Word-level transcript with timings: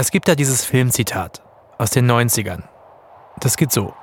Es 0.00 0.12
gibt 0.12 0.28
da 0.28 0.36
dieses 0.36 0.64
Filmzitat 0.64 1.42
aus 1.76 1.90
den 1.90 2.08
90ern. 2.08 2.62
Das 3.40 3.56
geht 3.56 3.72
so. 3.72 3.94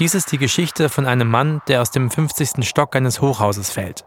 Dies 0.00 0.16
ist 0.16 0.32
die 0.32 0.38
Geschichte 0.38 0.88
von 0.88 1.06
einem 1.06 1.30
Mann, 1.30 1.62
der 1.68 1.80
aus 1.80 1.92
dem 1.92 2.10
50. 2.10 2.68
Stock 2.68 2.96
eines 2.96 3.20
Hochhauses 3.20 3.70
fällt. 3.70 4.04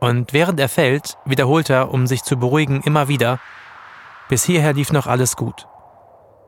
Und 0.00 0.32
während 0.32 0.58
er 0.60 0.70
fällt, 0.70 1.18
wiederholt 1.26 1.68
er, 1.68 1.92
um 1.92 2.06
sich 2.06 2.22
zu 2.22 2.38
beruhigen, 2.38 2.80
immer 2.80 3.08
wieder, 3.08 3.38
bis 4.30 4.44
hierher 4.44 4.72
lief 4.72 4.92
noch 4.92 5.06
alles 5.06 5.36
gut. 5.36 5.68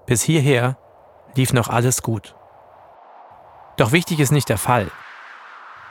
Bis 0.07 0.23
hierher 0.23 0.79
lief 1.35 1.53
noch 1.53 1.69
alles 1.69 2.01
gut. 2.01 2.35
Doch 3.77 3.93
wichtig 3.93 4.21
ist 4.21 4.33
nicht 4.33 4.49
der 4.49 4.57
Fall, 4.57 4.91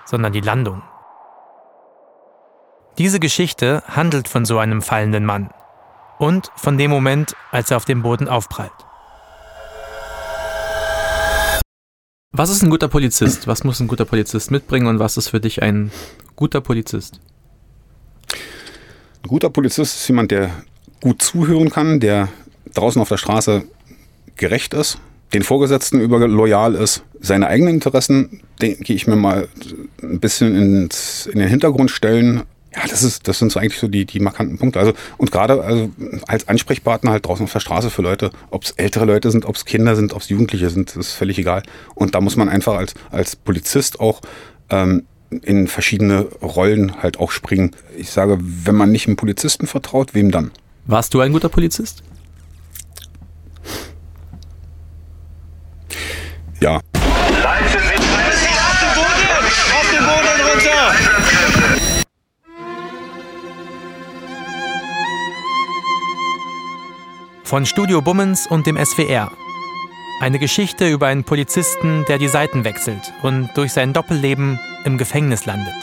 sondern 0.05 0.34
die 0.34 0.41
Landung. 0.41 0.81
Diese 2.98 3.20
Geschichte 3.20 3.84
handelt 3.88 4.27
von 4.27 4.44
so 4.44 4.58
einem 4.58 4.81
fallenden 4.81 5.23
Mann 5.23 5.52
und 6.20 6.52
von 6.55 6.77
dem 6.77 6.91
Moment, 6.91 7.35
als 7.52 7.72
er 7.72 7.77
auf 7.77 7.85
dem 7.85 8.02
Boden 8.02 8.27
aufprallt. 8.27 8.72
Was 12.31 12.49
ist 12.49 12.63
ein 12.63 12.72
guter 12.72 12.88
Polizist? 12.88 13.48
Was 13.48 13.63
muss 13.63 13.80
ein 13.80 13.88
guter 13.88 14.05
Polizist 14.05 14.49
mitbringen 14.49 14.88
und 14.88 14.98
was 14.98 15.17
ist 15.17 15.30
für 15.30 15.39
dich 15.39 15.62
ein 15.62 15.91
guter 16.36 16.62
Polizist? 16.62 17.20
Ein 19.23 19.30
guter 19.30 19.52
Polizist 19.52 19.98
ist 19.98 20.08
jemand, 20.08 20.31
der 20.31 20.49
gut 20.99 21.22
zuhören 21.22 21.70
kann, 21.70 21.99
der 21.99 22.30
draußen 22.73 23.02
auf 23.02 23.09
der 23.09 23.17
Straße 23.17 23.66
gerecht 24.36 24.73
ist, 24.73 24.98
den 25.34 25.44
Vorgesetzten 25.44 26.00
über 26.00 26.27
loyal 26.27 26.75
ist, 26.75 27.03
seine 27.20 27.48
eigenen 27.48 27.75
Interessen, 27.75 28.41
denke 28.61 28.94
ich 28.94 29.05
mir 29.08 29.16
mal, 29.16 29.48
ein 30.02 30.20
bisschen 30.20 30.55
ins, 30.55 31.27
in 31.27 31.39
den 31.39 31.48
Hintergrund 31.48 31.91
stellen. 31.91 32.44
Ja, 32.76 32.82
das 32.88 33.04
ist, 33.04 33.27
das 33.27 33.38
sind 33.38 33.52
so 33.52 33.59
eigentlich 33.59 33.80
so 33.80 33.88
die, 33.88 34.06
die 34.06 34.20
markanten 34.20 34.58
Punkte. 34.58 34.80
Also, 34.80 34.94
und 35.17 35.31
gerade 35.31 35.64
also 35.64 35.92
als 36.28 36.47
Ansprechpartner 36.47 37.11
halt 37.11 37.25
draußen 37.25 37.44
auf 37.44 37.53
der 37.53 37.59
Straße 37.59 37.92
für 37.92 38.02
Leute, 38.02 38.31
ob 38.50 38.64
es 38.64 38.72
ältere 38.72 39.06
Leute 39.06 39.30
sind, 39.30 39.45
ob 39.45 39.56
es 39.56 39.66
Kinder 39.66 39.95
sind, 39.95 40.14
ob 40.14 40.22
es 40.22 40.30
Jugendliche 40.30 40.70
sind, 40.70 40.89
das 40.89 41.08
ist 41.08 41.14
völlig 41.14 41.38
egal. 41.38 41.62
Und 41.94 42.16
da 42.16 42.22
muss 42.22 42.36
man 42.36 42.50
einfach 42.50 42.75
als, 42.75 42.95
als 43.12 43.36
Polizist 43.36 44.00
auch 44.00 44.22
ähm, 44.70 45.03
in 45.42 45.67
verschiedene 45.67 46.22
Rollen 46.42 47.02
halt 47.02 47.20
auch 47.20 47.31
springen. 47.31 47.75
Ich 47.97 48.09
sage, 48.09 48.39
wenn 48.42 48.75
man 48.75 48.92
nicht 48.92 49.08
einem 49.08 49.17
Polizisten 49.17 49.67
vertraut, 49.67 50.16
wem 50.16 50.31
dann? 50.31 50.52
Warst 50.86 51.14
du 51.14 51.22
ein 51.22 51.31
guter 51.31 51.50
Polizist? 51.50 52.03
Ja. 56.59 56.80
Von 67.54 67.68
Studio 67.68 68.02
Bummens 68.02 68.48
und 68.48 68.66
dem 68.66 68.84
SWR. 68.84 69.32
Eine 70.20 70.40
Geschichte 70.40 70.90
über 70.90 71.06
einen 71.06 71.23
Polizisten, 71.23 72.04
der 72.08 72.18
die 72.18 72.28
Seiten 72.28 72.64
wechselt 72.64 73.14
und 73.22 73.52
durch 73.54 73.73
sein 73.73 73.94
Doppelleben 73.94 74.59
im 74.86 74.98
Gefängnis 74.98 75.46
landet. 75.46 75.76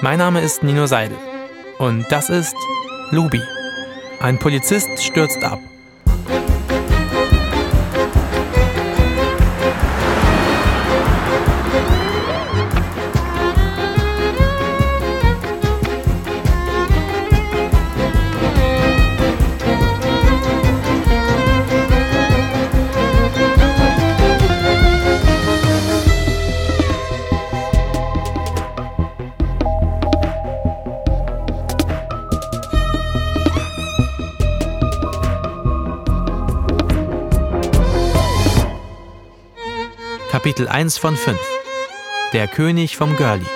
Mein 0.00 0.20
Name 0.20 0.40
ist 0.40 0.62
Nino 0.62 0.86
Seidel 0.86 1.18
und 1.78 2.06
das 2.10 2.30
ist 2.30 2.54
Lubi. 3.10 3.42
Ein 4.20 4.38
Polizist 4.38 5.02
stürzt 5.02 5.42
ab. 5.42 5.58
Kapitel 40.50 40.66
1 40.66 40.98
von 40.98 41.16
5 41.16 41.38
Der 42.32 42.48
König 42.48 42.96
vom 42.96 43.16
Görli 43.16 43.46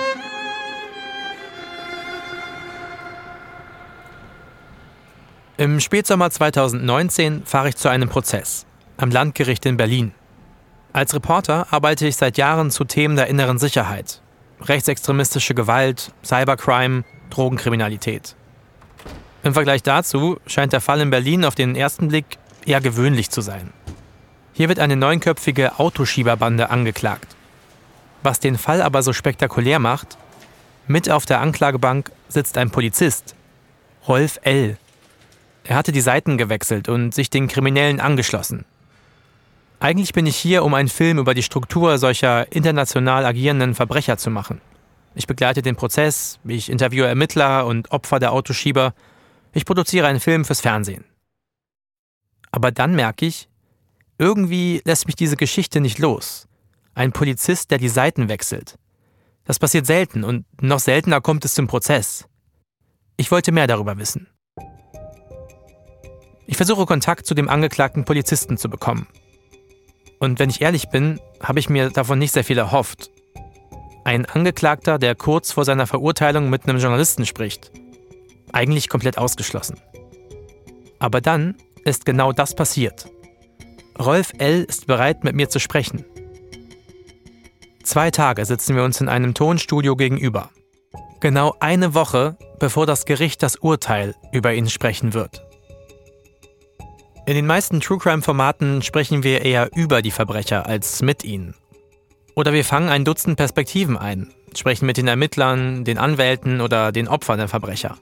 Im 5.57 5.81
Spätsommer 5.81 6.31
2019 6.31 7.43
fahre 7.45 7.67
ich 7.67 7.75
zu 7.75 7.89
einem 7.89 8.07
Prozess 8.07 8.65
am 8.95 9.11
Landgericht 9.11 9.65
in 9.65 9.75
Berlin. 9.75 10.13
Als 10.93 11.13
Reporter 11.13 11.67
arbeite 11.69 12.07
ich 12.07 12.15
seit 12.15 12.37
Jahren 12.37 12.71
zu 12.71 12.85
Themen 12.85 13.17
der 13.17 13.27
inneren 13.27 13.59
Sicherheit, 13.59 14.21
rechtsextremistische 14.61 15.53
Gewalt, 15.53 16.13
Cybercrime, 16.23 17.03
Drogenkriminalität. 17.29 18.37
Im 19.43 19.53
Vergleich 19.53 19.83
dazu 19.83 20.39
scheint 20.47 20.71
der 20.71 20.79
Fall 20.79 21.01
in 21.01 21.09
Berlin 21.09 21.43
auf 21.43 21.55
den 21.55 21.75
ersten 21.75 22.07
Blick 22.07 22.37
eher 22.65 22.79
gewöhnlich 22.79 23.31
zu 23.31 23.41
sein. 23.41 23.73
Hier 24.57 24.69
wird 24.69 24.79
eine 24.79 24.95
neunköpfige 24.95 25.79
Autoschieberbande 25.79 26.69
angeklagt. 26.69 27.35
Was 28.23 28.39
den 28.39 28.57
Fall 28.57 28.81
aber 28.81 29.03
so 29.03 29.11
spektakulär 29.11 29.79
macht, 29.79 30.17
mit 30.87 31.09
auf 31.09 31.25
der 31.25 31.41
Anklagebank 31.41 32.09
sitzt 32.29 32.57
ein 32.57 32.71
Polizist, 32.71 33.35
Rolf 34.07 34.39
L. 34.43 34.77
Er 35.65 35.75
hatte 35.75 35.91
die 35.91 35.99
Seiten 35.99 36.37
gewechselt 36.37 36.87
und 36.87 37.13
sich 37.13 37.29
den 37.29 37.49
Kriminellen 37.49 37.99
angeschlossen. 37.99 38.63
Eigentlich 39.81 40.13
bin 40.13 40.25
ich 40.25 40.37
hier, 40.37 40.63
um 40.63 40.73
einen 40.73 40.87
Film 40.87 41.17
über 41.17 41.33
die 41.33 41.43
Struktur 41.43 41.97
solcher 41.97 42.49
international 42.53 43.25
agierenden 43.25 43.75
Verbrecher 43.75 44.17
zu 44.17 44.29
machen. 44.29 44.61
Ich 45.15 45.27
begleite 45.27 45.63
den 45.63 45.75
Prozess, 45.75 46.39
ich 46.45 46.69
interviewe 46.69 47.07
Ermittler 47.07 47.65
und 47.65 47.91
Opfer 47.91 48.19
der 48.19 48.31
Autoschieber, 48.31 48.93
ich 49.51 49.65
produziere 49.65 50.07
einen 50.07 50.21
Film 50.21 50.45
fürs 50.45 50.61
Fernsehen. 50.61 51.03
Aber 52.51 52.71
dann 52.71 52.95
merke 52.95 53.25
ich, 53.25 53.49
irgendwie 54.17 54.81
lässt 54.85 55.07
mich 55.07 55.15
diese 55.15 55.35
Geschichte 55.35 55.81
nicht 55.81 55.99
los. 55.99 56.47
Ein 56.93 57.11
Polizist, 57.11 57.71
der 57.71 57.77
die 57.77 57.89
Seiten 57.89 58.29
wechselt. 58.29 58.77
Das 59.43 59.59
passiert 59.59 59.85
selten 59.85 60.23
und 60.23 60.45
noch 60.61 60.79
seltener 60.79 61.21
kommt 61.21 61.45
es 61.45 61.53
zum 61.53 61.67
Prozess. 61.67 62.25
Ich 63.17 63.31
wollte 63.31 63.51
mehr 63.51 63.67
darüber 63.67 63.97
wissen. 63.97 64.27
Ich 66.47 66.57
versuche 66.57 66.85
Kontakt 66.85 67.25
zu 67.25 67.33
dem 67.33 67.49
angeklagten 67.49 68.05
Polizisten 68.05 68.57
zu 68.57 68.69
bekommen. 68.69 69.07
Und 70.19 70.39
wenn 70.39 70.49
ich 70.49 70.61
ehrlich 70.61 70.89
bin, 70.89 71.19
habe 71.41 71.59
ich 71.59 71.69
mir 71.69 71.89
davon 71.89 72.19
nicht 72.19 72.33
sehr 72.33 72.43
viel 72.43 72.57
erhofft. 72.57 73.11
Ein 74.03 74.25
Angeklagter, 74.25 74.97
der 74.97 75.15
kurz 75.15 75.51
vor 75.51 75.65
seiner 75.65 75.87
Verurteilung 75.87 76.49
mit 76.49 76.67
einem 76.67 76.77
Journalisten 76.77 77.25
spricht. 77.25 77.71
Eigentlich 78.53 78.87
komplett 78.87 79.17
ausgeschlossen. 79.17 79.79
Aber 80.99 81.21
dann 81.21 81.55
ist 81.83 82.05
genau 82.05 82.31
das 82.31 82.55
passiert. 82.55 83.07
Rolf 83.99 84.33
L. 84.37 84.63
ist 84.63 84.87
bereit, 84.87 85.23
mit 85.23 85.35
mir 85.35 85.49
zu 85.49 85.59
sprechen. 85.59 86.05
Zwei 87.83 88.11
Tage 88.11 88.45
sitzen 88.45 88.75
wir 88.75 88.83
uns 88.83 88.99
in 88.99 89.07
einem 89.07 89.33
Tonstudio 89.33 89.95
gegenüber. 89.95 90.49
Genau 91.21 91.55
eine 91.59 91.93
Woche, 91.93 92.37
bevor 92.59 92.85
das 92.85 93.05
Gericht 93.05 93.41
das 93.41 93.55
Urteil 93.55 94.15
über 94.31 94.53
ihn 94.53 94.69
sprechen 94.69 95.13
wird. 95.13 95.43
In 97.25 97.35
den 97.35 97.47
meisten 97.47 97.79
True 97.79 97.97
Crime-Formaten 97.97 98.81
sprechen 98.81 99.23
wir 99.23 99.43
eher 99.43 99.69
über 99.75 100.01
die 100.01 100.11
Verbrecher 100.11 100.65
als 100.65 101.01
mit 101.01 101.23
ihnen. 101.23 101.55
Oder 102.35 102.53
wir 102.53 102.65
fangen 102.65 102.89
ein 102.89 103.05
Dutzend 103.05 103.37
Perspektiven 103.37 103.97
ein, 103.97 104.33
sprechen 104.55 104.85
mit 104.85 104.97
den 104.97 105.07
Ermittlern, 105.07 105.85
den 105.85 105.97
Anwälten 105.97 106.59
oder 106.59 106.91
den 106.91 107.07
Opfern 107.07 107.37
der 107.37 107.47
Verbrecher. 107.47 107.97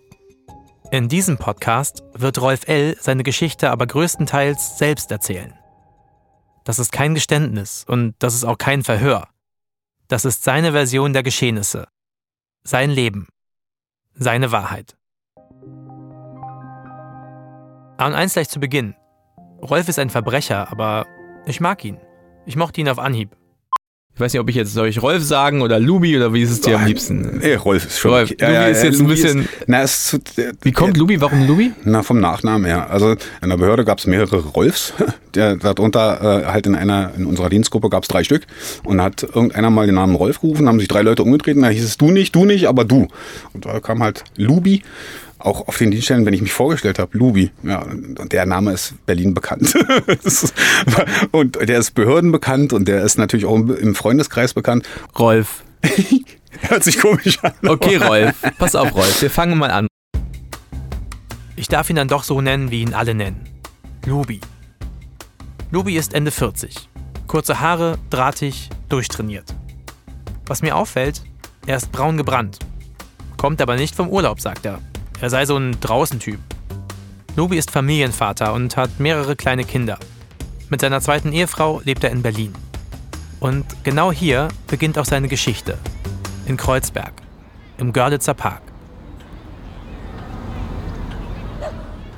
In 0.91 1.07
diesem 1.07 1.37
Podcast 1.37 2.03
wird 2.13 2.41
Rolf 2.41 2.67
L. 2.67 2.97
seine 2.99 3.23
Geschichte 3.23 3.69
aber 3.69 3.87
größtenteils 3.87 4.77
selbst 4.77 5.11
erzählen. 5.11 5.53
Das 6.63 6.79
ist 6.79 6.91
kein 6.91 7.13
Geständnis 7.13 7.85
und 7.87 8.15
das 8.19 8.33
ist 8.35 8.43
auch 8.45 8.57
kein 8.57 8.83
Verhör. 8.83 9.27
Das 10.07 10.25
ist 10.25 10.43
seine 10.43 10.71
Version 10.71 11.13
der 11.13 11.23
Geschehnisse. 11.23 11.87
Sein 12.63 12.89
Leben. 12.89 13.27
Seine 14.13 14.51
Wahrheit. 14.51 14.95
Und 17.97 18.13
eins 18.13 18.33
gleich 18.33 18.49
zu 18.49 18.59
Beginn. 18.59 18.95
Rolf 19.61 19.87
ist 19.87 19.99
ein 19.99 20.09
Verbrecher, 20.09 20.71
aber 20.71 21.05
ich 21.45 21.59
mag 21.61 21.83
ihn. 21.85 21.99
Ich 22.45 22.55
mochte 22.55 22.81
ihn 22.81 22.89
auf 22.89 22.99
Anhieb. 22.99 23.35
Ich 24.15 24.19
weiß 24.19 24.31
nicht, 24.31 24.39
ob 24.39 24.47
ich 24.47 24.55
jetzt 24.55 24.73
soll 24.73 24.87
ich 24.87 25.01
Rolf 25.01 25.23
sagen 25.23 25.63
oder 25.63 25.79
Lubi 25.79 26.15
oder 26.15 26.31
wie 26.35 26.43
ist 26.43 26.51
es 26.51 26.61
dir 26.61 26.77
am 26.77 26.85
liebsten? 26.85 27.39
Nee, 27.41 27.55
Rolf 27.55 27.87
ist 27.87 27.97
schon. 27.97 28.11
Rolf, 28.11 28.29
okay. 28.29 28.45
Lubi 28.45 28.71
ist 28.71 28.83
jetzt 28.83 28.99
ein 28.99 29.07
bisschen. 29.07 29.39
Ist, 29.41 29.49
na, 29.65 29.81
ist 29.81 30.07
zu, 30.07 30.19
wie 30.61 30.71
kommt 30.71 30.97
Lubi? 30.97 31.19
Warum 31.19 31.47
Lubi? 31.47 31.71
Na, 31.83 32.03
vom 32.03 32.19
Nachnamen 32.19 32.65
her. 32.65 32.91
Also 32.91 33.15
in 33.41 33.49
der 33.49 33.57
Behörde 33.57 33.85
gab 33.85 33.97
es 33.97 34.05
mehrere 34.05 34.37
Rolfs. 34.37 34.93
Der, 35.33 35.55
darunter 35.55 36.43
äh, 36.43 36.45
halt 36.45 36.67
in 36.67 36.75
einer, 36.75 37.11
in 37.17 37.25
unserer 37.25 37.49
Dienstgruppe 37.49 37.89
gab 37.89 38.03
es 38.03 38.07
drei 38.07 38.23
Stück. 38.23 38.45
Und 38.83 39.01
hat 39.01 39.23
irgendeiner 39.23 39.71
mal 39.71 39.87
den 39.87 39.95
Namen 39.95 40.13
Rolf 40.13 40.41
gerufen, 40.41 40.67
haben 40.67 40.77
sich 40.77 40.87
drei 40.87 41.01
Leute 41.01 41.23
umgedreht 41.23 41.55
und 41.55 41.63
da 41.63 41.69
hieß 41.69 41.83
es 41.83 41.97
du 41.97 42.11
nicht, 42.11 42.35
du 42.35 42.45
nicht, 42.45 42.67
aber 42.67 42.85
du. 42.85 43.07
Und 43.53 43.65
da 43.65 43.79
kam 43.79 44.03
halt 44.03 44.23
Lubi. 44.37 44.83
Auch 45.43 45.67
auf 45.67 45.77
den 45.77 45.91
Dienststellen, 45.91 46.25
wenn 46.25 46.33
ich 46.33 46.41
mich 46.41 46.53
vorgestellt 46.53 46.99
habe, 46.99 47.17
Lubi, 47.17 47.51
ja, 47.63 47.79
und 47.81 48.31
der 48.31 48.45
Name 48.45 48.71
ist 48.71 48.93
Berlin 49.05 49.33
bekannt. 49.33 49.73
und 51.31 51.55
der 51.55 51.79
ist 51.79 51.91
Behörden 51.91 52.31
bekannt 52.31 52.73
und 52.73 52.87
der 52.87 53.03
ist 53.03 53.17
natürlich 53.17 53.45
auch 53.45 53.55
im 53.55 53.95
Freundeskreis 53.95 54.53
bekannt. 54.53 54.87
Rolf. 55.17 55.63
Hört 56.61 56.83
sich 56.83 56.99
komisch 56.99 57.43
an. 57.43 57.51
Okay, 57.67 57.97
Rolf. 57.97 58.35
Pass 58.57 58.75
auf, 58.75 58.93
Rolf. 58.95 59.21
Wir 59.21 59.29
fangen 59.29 59.57
mal 59.57 59.71
an. 59.71 59.87
Ich 61.55 61.67
darf 61.67 61.89
ihn 61.89 61.97
dann 61.97 62.07
doch 62.07 62.23
so 62.23 62.39
nennen, 62.41 62.71
wie 62.71 62.81
ihn 62.81 62.93
alle 62.93 63.13
nennen. 63.13 63.41
Lubi. 64.05 64.39
Lubi 65.71 65.97
ist 65.97 66.13
Ende 66.13 66.31
40. 66.31 66.89
Kurze 67.27 67.59
Haare, 67.59 67.97
drahtig, 68.09 68.69
durchtrainiert. 68.89 69.53
Was 70.45 70.61
mir 70.61 70.75
auffällt, 70.75 71.21
er 71.65 71.77
ist 71.77 71.91
braun 71.91 72.17
gebrannt. 72.17 72.59
Kommt 73.37 73.61
aber 73.61 73.75
nicht 73.75 73.95
vom 73.95 74.09
Urlaub, 74.09 74.39
sagt 74.39 74.65
er. 74.65 74.79
Er 75.23 75.29
sei 75.29 75.45
so 75.45 75.55
ein 75.55 75.79
Draußentyp. 75.79 76.37
Lubi 77.37 77.57
ist 77.57 77.71
Familienvater 77.71 78.51
und 78.51 78.75
hat 78.75 78.99
mehrere 78.99 79.37
kleine 79.37 79.63
Kinder. 79.63 79.97
Mit 80.67 80.81
seiner 80.81 80.99
zweiten 80.99 81.31
Ehefrau 81.31 81.79
lebt 81.85 82.03
er 82.03 82.11
in 82.11 82.21
Berlin. 82.21 82.53
Und 83.39 83.63
genau 83.85 84.11
hier 84.11 84.49
beginnt 84.67 84.99
auch 84.99 85.05
seine 85.05 85.29
Geschichte. 85.29 85.77
In 86.45 86.57
Kreuzberg, 86.57 87.13
im 87.77 87.93
Görlitzer 87.93 88.33
Park. 88.33 88.63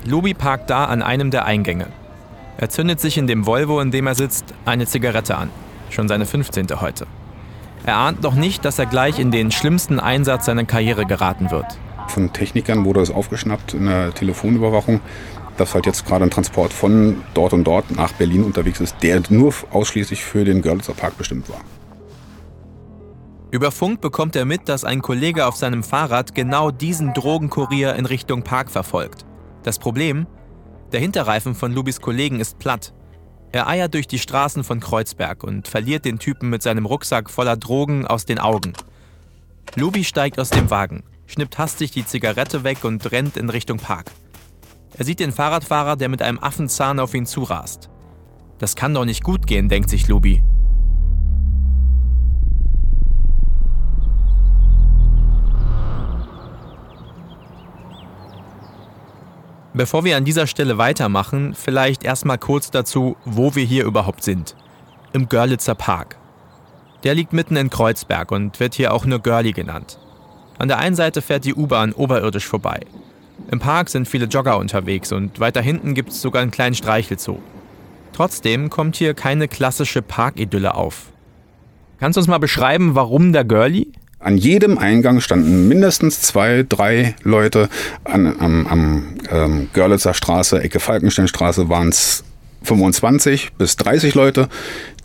Lubi 0.04 0.34
parkt 0.34 0.72
da 0.72 0.86
an 0.86 1.04
einem 1.04 1.30
der 1.30 1.46
Eingänge. 1.46 1.86
Er 2.58 2.70
zündet 2.72 3.00
sich 3.00 3.20
in 3.20 3.28
dem 3.28 3.46
Volvo, 3.46 3.82
in 3.82 3.92
dem 3.92 4.08
er 4.08 4.16
sitzt, 4.16 4.46
eine 4.66 4.88
Zigarette 4.88 5.38
an. 5.38 5.52
Schon 5.92 6.08
seine 6.08 6.26
15. 6.26 6.82
heute. 6.82 7.06
Er 7.86 7.98
ahnt 7.98 8.24
noch 8.24 8.34
nicht, 8.34 8.66
dass 8.66 8.80
er 8.80 8.88
gleich 8.88 9.20
in 9.20 9.30
den 9.30 9.52
schlimmsten 9.52 10.00
Einsatz 10.00 10.48
seiner 10.48 10.66
Karriere 10.66 11.06
geraten 11.06 11.52
wird. 11.52 11.68
Von 12.08 12.32
Technikern 12.34 12.86
wurde 12.86 13.02
es 13.02 13.12
aufgeschnappt 13.12 13.74
in 13.74 13.86
der 13.86 14.14
Telefonüberwachung, 14.14 15.02
dass 15.58 15.74
halt 15.74 15.86
jetzt 15.86 16.06
gerade 16.06 16.24
ein 16.26 16.32
Transport 16.32 16.74
von 16.74 17.24
dort 17.34 17.54
und 17.54 17.64
dort 17.64 17.92
nach 17.92 18.12
Berlin 18.14 18.44
unterwegs 18.44 18.80
ist, 18.80 18.98
der 19.02 19.22
nur 19.30 19.54
ausschließlich 19.72 20.24
für 20.24 20.46
den 20.46 20.62
Görlitzer 20.62 20.94
Park 20.94 21.18
bestimmt 21.18 21.50
war. 21.50 21.62
Über 23.52 23.72
Funk 23.72 24.02
bekommt 24.02 24.36
er 24.36 24.46
mit, 24.46 24.68
dass 24.68 24.84
ein 24.84 25.02
Kollege 25.02 25.46
auf 25.46 25.56
seinem 25.56 25.84
Fahrrad 25.84 26.36
genau 26.36 26.72
diesen 26.72 27.14
Drogenkurier 27.14 27.96
in 27.96 28.06
Richtung 28.06 28.44
Park 28.44 28.70
verfolgt. 28.70 29.26
Das 29.64 29.80
Problem? 29.80 30.28
Der 30.92 31.00
Hinterreifen 31.00 31.56
von 31.56 31.72
Lubis 31.72 32.02
Kollegen 32.02 32.40
ist 32.40 32.60
platt. 32.60 32.94
Er 33.52 33.68
eiert 33.68 33.94
durch 33.94 34.08
die 34.08 34.20
Straßen 34.20 34.66
von 34.66 34.82
Kreuzberg 34.82 35.44
und 35.44 35.68
verliert 35.70 36.04
den 36.04 36.20
Typen 36.20 36.50
mit 36.50 36.64
seinem 36.64 36.86
Rucksack 36.86 37.30
voller 37.30 37.56
Drogen 37.56 38.06
aus 38.06 38.26
den 38.26 38.40
Augen. 38.40 38.74
Lubi 39.76 40.04
steigt 40.04 40.40
aus 40.40 40.50
dem 40.50 40.70
Wagen, 40.70 41.04
schnippt 41.28 41.58
hastig 41.58 41.92
die 41.92 42.06
Zigarette 42.06 42.64
weg 42.64 42.84
und 42.84 43.12
rennt 43.12 43.38
in 43.38 43.50
Richtung 43.50 43.78
Park. 43.78 44.12
Er 44.98 45.06
sieht 45.06 45.20
den 45.20 45.32
Fahrradfahrer, 45.32 45.96
der 45.96 46.10
mit 46.10 46.22
einem 46.22 46.40
Affenzahn 46.40 47.00
auf 47.00 47.14
ihn 47.14 47.26
zurast. 47.26 47.90
Das 48.58 48.76
kann 48.76 48.94
doch 48.94 49.06
nicht 49.06 49.24
gut 49.24 49.46
gehen, 49.48 49.68
denkt 49.68 49.90
sich 49.90 50.08
Lubi. 50.08 50.42
Bevor 59.74 60.06
wir 60.06 60.16
an 60.16 60.24
dieser 60.24 60.48
Stelle 60.48 60.78
weitermachen, 60.78 61.54
vielleicht 61.54 62.06
erstmal 62.06 62.38
kurz 62.38 62.72
dazu, 62.72 63.18
wo 63.26 63.56
wir 63.56 63.66
hier 63.66 63.84
überhaupt 63.84 64.24
sind. 64.24 64.56
Im 65.12 65.28
Görlitzer 65.28 65.76
Park. 65.76 66.18
Der 67.04 67.14
liegt 67.14 67.34
mitten 67.34 67.58
in 67.58 67.70
Kreuzberg 67.70 68.32
und 68.32 68.62
wird 68.62 68.76
hier 68.76 68.94
auch 68.94 69.06
nur 69.06 69.20
Görli 69.20 69.52
genannt. 69.52 70.00
An 70.58 70.68
der 70.68 70.80
einen 70.80 70.96
Seite 70.96 71.22
fährt 71.22 71.46
die 71.46 71.54
U-Bahn 71.54 71.94
oberirdisch 71.94 72.48
vorbei. 72.48 72.82
Im 73.52 73.60
Park 73.60 73.90
sind 73.90 74.08
viele 74.08 74.26
Jogger 74.26 74.58
unterwegs 74.58 75.12
und 75.12 75.40
weiter 75.40 75.62
hinten 75.62 75.94
gibt 75.94 76.10
es 76.10 76.22
sogar 76.22 76.42
einen 76.42 76.52
kleinen 76.52 76.76
Streichelzoo. 76.76 77.40
Trotzdem 78.14 78.70
kommt 78.70 78.96
hier 78.96 79.14
keine 79.14 79.48
klassische 79.48 80.02
Parkidylle 80.02 80.74
auf. 80.76 81.08
Kannst 82.00 82.16
du 82.18 82.22
uns 82.22 82.28
mal 82.28 82.38
beschreiben, 82.38 82.96
warum 82.96 83.34
der 83.34 83.44
Görli? 83.44 83.92
An 84.20 84.38
jedem 84.38 84.78
Eingang 84.78 85.20
standen 85.20 85.68
mindestens 85.68 86.22
zwei, 86.22 86.66
drei 86.68 87.16
Leute. 87.24 87.70
An, 88.06 88.36
am 88.40 88.68
am 88.68 89.16
ähm, 89.30 89.70
Görlitzer 89.74 90.14
Straße, 90.14 90.64
Ecke 90.64 90.80
Falkensteinstraße 90.80 91.70
waren 91.70 91.90
es 91.90 92.24
25 92.64 93.54
bis 93.58 93.76
30 93.76 94.16
Leute, 94.16 94.50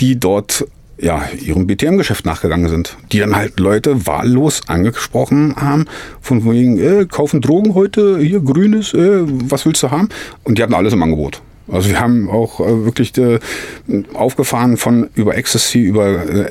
die 0.01 0.19
dort 0.19 0.67
ja, 1.01 1.29
ihrem 1.41 1.67
BTM-Geschäft 1.67 2.25
nachgegangen 2.25 2.69
sind. 2.69 2.97
Die 3.13 3.19
dann 3.19 3.35
halt 3.35 3.59
Leute 3.59 4.07
wahllos 4.07 4.63
angesprochen 4.69 5.57
haben, 5.57 5.87
von 6.21 6.45
wegen, 6.51 6.79
äh, 6.79 7.07
kaufen 7.07 7.41
Drogen 7.41 7.75
heute, 7.75 8.19
hier 8.19 8.41
grünes, 8.41 8.95
äh, 8.95 9.23
was 9.25 9.67
willst 9.67 9.83
du 9.83 9.91
haben? 9.91 10.09
Und 10.45 10.59
die 10.59 10.63
hatten 10.63 10.75
alles 10.75 10.93
im 10.93 11.03
Angebot. 11.03 11.43
Also 11.69 11.89
wir 11.89 12.01
haben 12.01 12.29
auch 12.29 12.61
äh, 12.61 12.85
wirklich 12.85 13.17
äh, 13.17 13.39
aufgefahren 14.15 14.77
von 14.77 15.09
über 15.15 15.37
Ecstasy, 15.37 15.81
über 15.81 16.29
äh, 16.29 16.51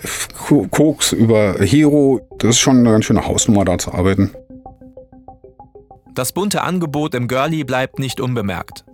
Koks, 0.72 1.12
über 1.12 1.56
Hero. 1.60 2.22
Das 2.38 2.52
ist 2.52 2.60
schon 2.60 2.78
eine 2.78 2.92
ganz 2.92 3.06
schöne 3.06 3.26
Hausnummer, 3.26 3.66
da 3.66 3.78
zu 3.78 3.94
arbeiten. 3.94 4.32
Das 6.16 6.32
bunte 6.32 6.64
Angebot 6.64 7.16
im 7.16 7.28
Girlie 7.28 7.64
bleibt 7.64 8.00
nicht 8.00 8.20
unbemerkt. 8.20 8.86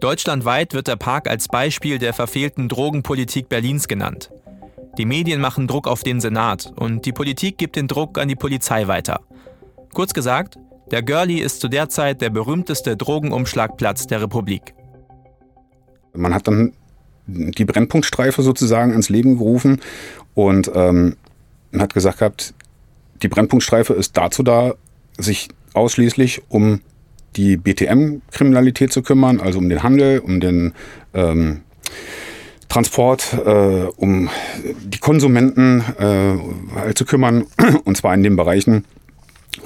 Deutschlandweit 0.00 0.74
wird 0.74 0.86
der 0.86 0.96
Park 0.96 1.28
als 1.28 1.48
Beispiel 1.48 1.98
der 1.98 2.12
verfehlten 2.12 2.68
Drogenpolitik 2.68 3.48
Berlins 3.48 3.88
genannt. 3.88 4.30
Die 4.98 5.04
Medien 5.04 5.40
machen 5.40 5.68
Druck 5.68 5.86
auf 5.86 6.02
den 6.02 6.20
Senat 6.20 6.72
und 6.74 7.06
die 7.06 7.12
Politik 7.12 7.56
gibt 7.56 7.76
den 7.76 7.86
Druck 7.86 8.18
an 8.18 8.26
die 8.26 8.34
Polizei 8.34 8.88
weiter. 8.88 9.20
Kurz 9.94 10.12
gesagt, 10.12 10.58
der 10.90 11.02
Girlie 11.02 11.40
ist 11.40 11.60
zu 11.60 11.68
der 11.68 11.88
Zeit 11.88 12.20
der 12.20 12.30
berühmteste 12.30 12.96
Drogenumschlagplatz 12.96 14.08
der 14.08 14.22
Republik. 14.22 14.74
Man 16.14 16.34
hat 16.34 16.48
dann 16.48 16.72
die 17.28 17.64
Brennpunktstreife 17.64 18.42
sozusagen 18.42 18.90
ans 18.90 19.08
Leben 19.08 19.38
gerufen 19.38 19.80
und 20.34 20.68
ähm, 20.74 21.14
hat 21.78 21.94
gesagt 21.94 22.18
gehabt, 22.18 22.54
die 23.22 23.28
Brennpunktstreife 23.28 23.94
ist 23.94 24.16
dazu 24.16 24.42
da, 24.42 24.74
sich 25.16 25.48
ausschließlich 25.74 26.42
um 26.48 26.80
die 27.36 27.56
BTM-Kriminalität 27.56 28.92
zu 28.92 29.02
kümmern, 29.02 29.38
also 29.40 29.58
um 29.58 29.68
den 29.68 29.84
Handel, 29.84 30.18
um 30.18 30.40
den 30.40 30.72
ähm, 31.14 31.60
Transport, 32.68 33.34
äh, 33.44 33.86
um 33.96 34.28
die 34.82 34.98
Konsumenten 34.98 35.82
äh, 35.98 36.36
halt 36.78 36.98
zu 36.98 37.04
kümmern, 37.04 37.46
und 37.84 37.96
zwar 37.96 38.14
in 38.14 38.22
den 38.22 38.36
Bereichen 38.36 38.84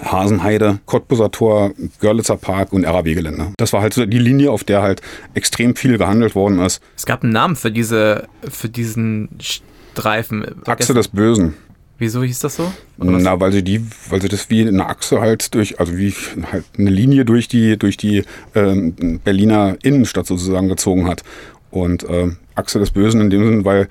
Hasenheide, 0.05 0.79
Cottbuser 0.87 1.31
Tor, 1.31 1.73
Görlitzer 2.01 2.37
Park 2.37 2.73
und 2.73 2.85
RAW-Gelände. 2.85 3.53
Das 3.56 3.73
war 3.73 3.82
halt 3.82 3.94
so 3.94 4.06
die 4.06 4.19
Linie, 4.19 4.51
auf 4.51 4.65
der 4.65 4.82
halt 4.82 5.03
extrem 5.35 5.77
viel 5.77 5.99
gehandelt 5.99 6.35
worden 6.35 6.61
ist. 6.61 6.81
Es 6.97 7.06
gab 7.06 7.23
einen 7.23 7.32
Namen 7.32 7.56
für 7.56 7.71
diese, 7.71 8.29
für 8.49 8.69
diesen 8.69 9.29
Streifen. 9.41 10.44
Achse 10.67 10.94
des 10.94 11.09
Bösen. 11.09 11.55
Wieso 11.99 12.23
hieß 12.25 12.41
das 12.41 12.56
so? 12.56 12.73
Na, 12.97 13.39
weil 13.39 13.53
sie 13.53 13.63
die, 13.63 13.85
weil 14.09 14.21
sie 14.21 14.29
das 14.29 14.51
wie 14.51 14.67
eine 14.67 14.87
Achse 14.87 15.21
halt 15.21 15.55
durch, 15.55 15.79
also 15.79 15.97
wie 15.97 16.13
halt 16.51 16.65
eine 16.77 16.91
Linie 16.91 17.25
durch 17.25 17.47
die, 17.47 17.77
durch 17.77 17.97
die 17.97 18.25
ähm, 18.56 19.21
Berliner 19.23 19.77
Innenstadt 19.82 20.27
sozusagen 20.27 20.69
gezogen 20.69 21.06
hat. 21.06 21.23
Und 21.71 22.03
äh, 22.05 22.31
Achse 22.56 22.79
des 22.79 22.91
Bösen 22.91 23.21
in 23.21 23.31
dem 23.31 23.44
Sinn, 23.44 23.65
weil 23.65 23.89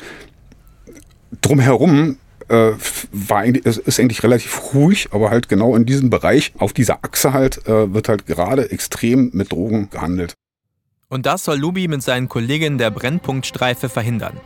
drumherum 1.41 2.17
äh, 2.49 2.71
war 3.11 3.39
eigentlich, 3.39 3.65
ist, 3.65 3.77
ist 3.77 3.99
eigentlich 3.99 4.23
relativ 4.23 4.73
ruhig, 4.73 5.09
aber 5.11 5.29
halt 5.29 5.49
genau 5.49 5.75
in 5.75 5.85
diesem 5.85 6.09
Bereich, 6.09 6.53
auf 6.57 6.73
dieser 6.73 7.03
Achse 7.03 7.33
halt, 7.33 7.65
äh, 7.67 7.93
wird 7.93 8.09
halt 8.09 8.25
gerade 8.25 8.71
extrem 8.71 9.31
mit 9.33 9.51
Drogen 9.51 9.89
gehandelt. 9.89 10.33
Und 11.09 11.25
das 11.25 11.43
soll 11.43 11.57
Lubi 11.57 11.87
mit 11.87 12.03
seinen 12.03 12.29
Kollegen 12.29 12.77
der 12.77 12.91
Brennpunktstreife 12.91 13.89
verhindern. 13.89 14.39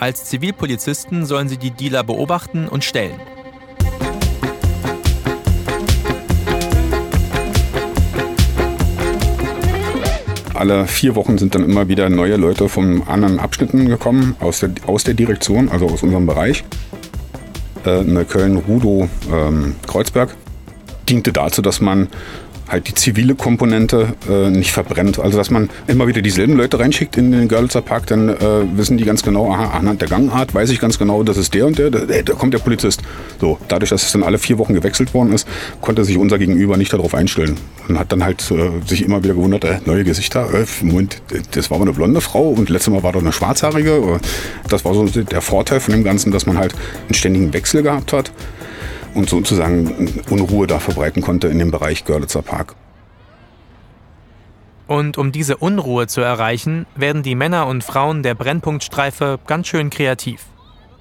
Als 0.00 0.24
Zivilpolizisten 0.24 1.24
sollen 1.24 1.48
sie 1.48 1.56
die 1.56 1.70
Dealer 1.70 2.02
beobachten 2.02 2.68
und 2.68 2.84
stellen. 2.84 3.18
Alle 10.54 10.86
vier 10.86 11.16
Wochen 11.16 11.36
sind 11.36 11.56
dann 11.56 11.64
immer 11.64 11.88
wieder 11.88 12.08
neue 12.08 12.36
Leute 12.36 12.68
von 12.68 13.02
anderen 13.08 13.40
Abschnitten 13.40 13.88
gekommen, 13.88 14.36
aus 14.38 14.60
der, 14.60 14.70
aus 14.86 15.02
der 15.02 15.14
Direktion, 15.14 15.68
also 15.68 15.86
aus 15.86 16.04
unserem 16.04 16.26
Bereich 16.26 16.62
äh, 17.84 18.04
Köln-Rudo-Kreuzberg. 18.24 20.30
Ähm, 20.30 20.36
diente 21.08 21.32
dazu, 21.32 21.60
dass 21.60 21.80
man 21.80 22.06
halt 22.68 22.88
die 22.88 22.94
zivile 22.94 23.34
Komponente 23.34 24.14
äh, 24.28 24.50
nicht 24.50 24.72
verbrennt. 24.72 25.18
Also 25.18 25.38
dass 25.38 25.50
man 25.50 25.68
immer 25.86 26.06
wieder 26.06 26.22
dieselben 26.22 26.56
Leute 26.56 26.78
reinschickt 26.78 27.16
in 27.16 27.32
den 27.32 27.48
Görlitzer 27.48 27.82
Park, 27.82 28.06
dann 28.06 28.28
äh, 28.28 28.38
wissen 28.76 28.96
die 28.96 29.04
ganz 29.04 29.22
genau, 29.22 29.52
aha, 29.52 29.78
anhand 29.78 30.00
der 30.00 30.08
Gangart 30.08 30.54
weiß 30.54 30.70
ich 30.70 30.80
ganz 30.80 30.98
genau, 30.98 31.22
das 31.22 31.36
ist 31.36 31.54
der 31.54 31.66
und 31.66 31.78
der, 31.78 31.90
da, 31.90 32.00
da 32.00 32.32
kommt 32.34 32.54
der 32.54 32.58
Polizist. 32.58 33.02
So, 33.40 33.58
dadurch, 33.68 33.90
dass 33.90 34.02
es 34.02 34.12
dann 34.12 34.22
alle 34.22 34.38
vier 34.38 34.58
Wochen 34.58 34.74
gewechselt 34.74 35.14
worden 35.14 35.32
ist, 35.32 35.46
konnte 35.80 36.04
sich 36.04 36.16
unser 36.16 36.38
Gegenüber 36.38 36.76
nicht 36.76 36.92
darauf 36.92 37.14
einstellen. 37.14 37.56
Und 37.88 37.98
hat 37.98 38.12
dann 38.12 38.24
halt 38.24 38.50
äh, 38.50 38.70
sich 38.86 39.04
immer 39.04 39.22
wieder 39.22 39.34
gewundert, 39.34 39.64
äh, 39.64 39.78
neue 39.84 40.04
Gesichter, 40.04 40.48
äh, 40.54 40.64
Moment, 40.82 41.20
das 41.52 41.70
war 41.70 41.76
aber 41.76 41.84
eine 41.84 41.92
blonde 41.92 42.20
Frau 42.20 42.48
und 42.48 42.70
letztes 42.70 42.92
Mal 42.92 43.02
war 43.02 43.12
doch 43.12 43.20
eine 43.20 43.32
schwarzhaarige. 43.32 44.20
Das 44.68 44.84
war 44.84 44.94
so 44.94 45.06
der 45.06 45.40
Vorteil 45.40 45.80
von 45.80 45.92
dem 45.92 46.04
Ganzen, 46.04 46.32
dass 46.32 46.46
man 46.46 46.58
halt 46.58 46.74
einen 47.06 47.14
ständigen 47.14 47.52
Wechsel 47.52 47.82
gehabt 47.82 48.12
hat 48.12 48.32
und 49.14 49.30
sozusagen 49.30 50.12
Unruhe 50.30 50.66
da 50.66 50.78
verbreiten 50.78 51.22
konnte 51.22 51.48
in 51.48 51.58
dem 51.58 51.70
Bereich 51.70 52.04
Görlitzer 52.04 52.42
Park. 52.42 52.74
Und 54.86 55.16
um 55.16 55.32
diese 55.32 55.56
Unruhe 55.56 56.06
zu 56.06 56.20
erreichen, 56.20 56.86
werden 56.94 57.22
die 57.22 57.34
Männer 57.34 57.66
und 57.66 57.82
Frauen 57.82 58.22
der 58.22 58.34
Brennpunktstreife 58.34 59.38
ganz 59.46 59.66
schön 59.66 59.88
kreativ. 59.88 60.42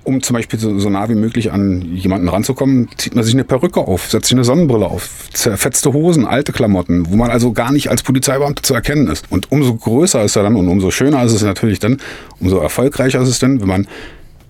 Um 0.06 0.22
zum 0.22 0.36
Beispiel 0.36 0.60
so, 0.60 0.78
so 0.80 0.90
nah 0.90 1.08
wie 1.08 1.16
möglich 1.16 1.52
an 1.52 1.96
jemanden 1.96 2.28
ranzukommen, 2.28 2.90
zieht 2.98 3.16
man 3.16 3.24
sich 3.24 3.34
eine 3.34 3.46
Perücke 3.46 3.80
auf, 3.80 4.10
setzt 4.10 4.28
sich 4.28 4.36
eine 4.36 4.44
Sonnenbrille 4.44 4.86
auf, 4.86 5.30
zerfetzte 5.32 5.94
Hosen, 5.94 6.26
alte 6.26 6.52
Klamotten, 6.52 7.10
wo 7.10 7.16
man 7.16 7.32
also 7.32 7.54
gar 7.54 7.72
nicht 7.72 7.90
als 7.90 8.04
Polizeibeamter 8.04 8.64
zu 8.64 8.74
erkennen 8.74 9.08
ist. 9.08 9.32
Und 9.32 9.52
umso 9.52 9.74
größer 9.76 10.24
ist 10.24 10.36
er 10.36 10.44
dann 10.44 10.58
und 10.58 10.68
umso 10.68 10.92
schöner 10.92 11.24
ist 11.24 11.32
es 11.32 11.42
natürlich 11.42 11.80
dann, 11.80 12.02
umso 12.40 12.58
erfolgreicher 12.58 13.22
ist 13.22 13.30
es 13.30 13.40
dann, 13.40 13.62
wenn 13.62 13.68
man 13.68 13.88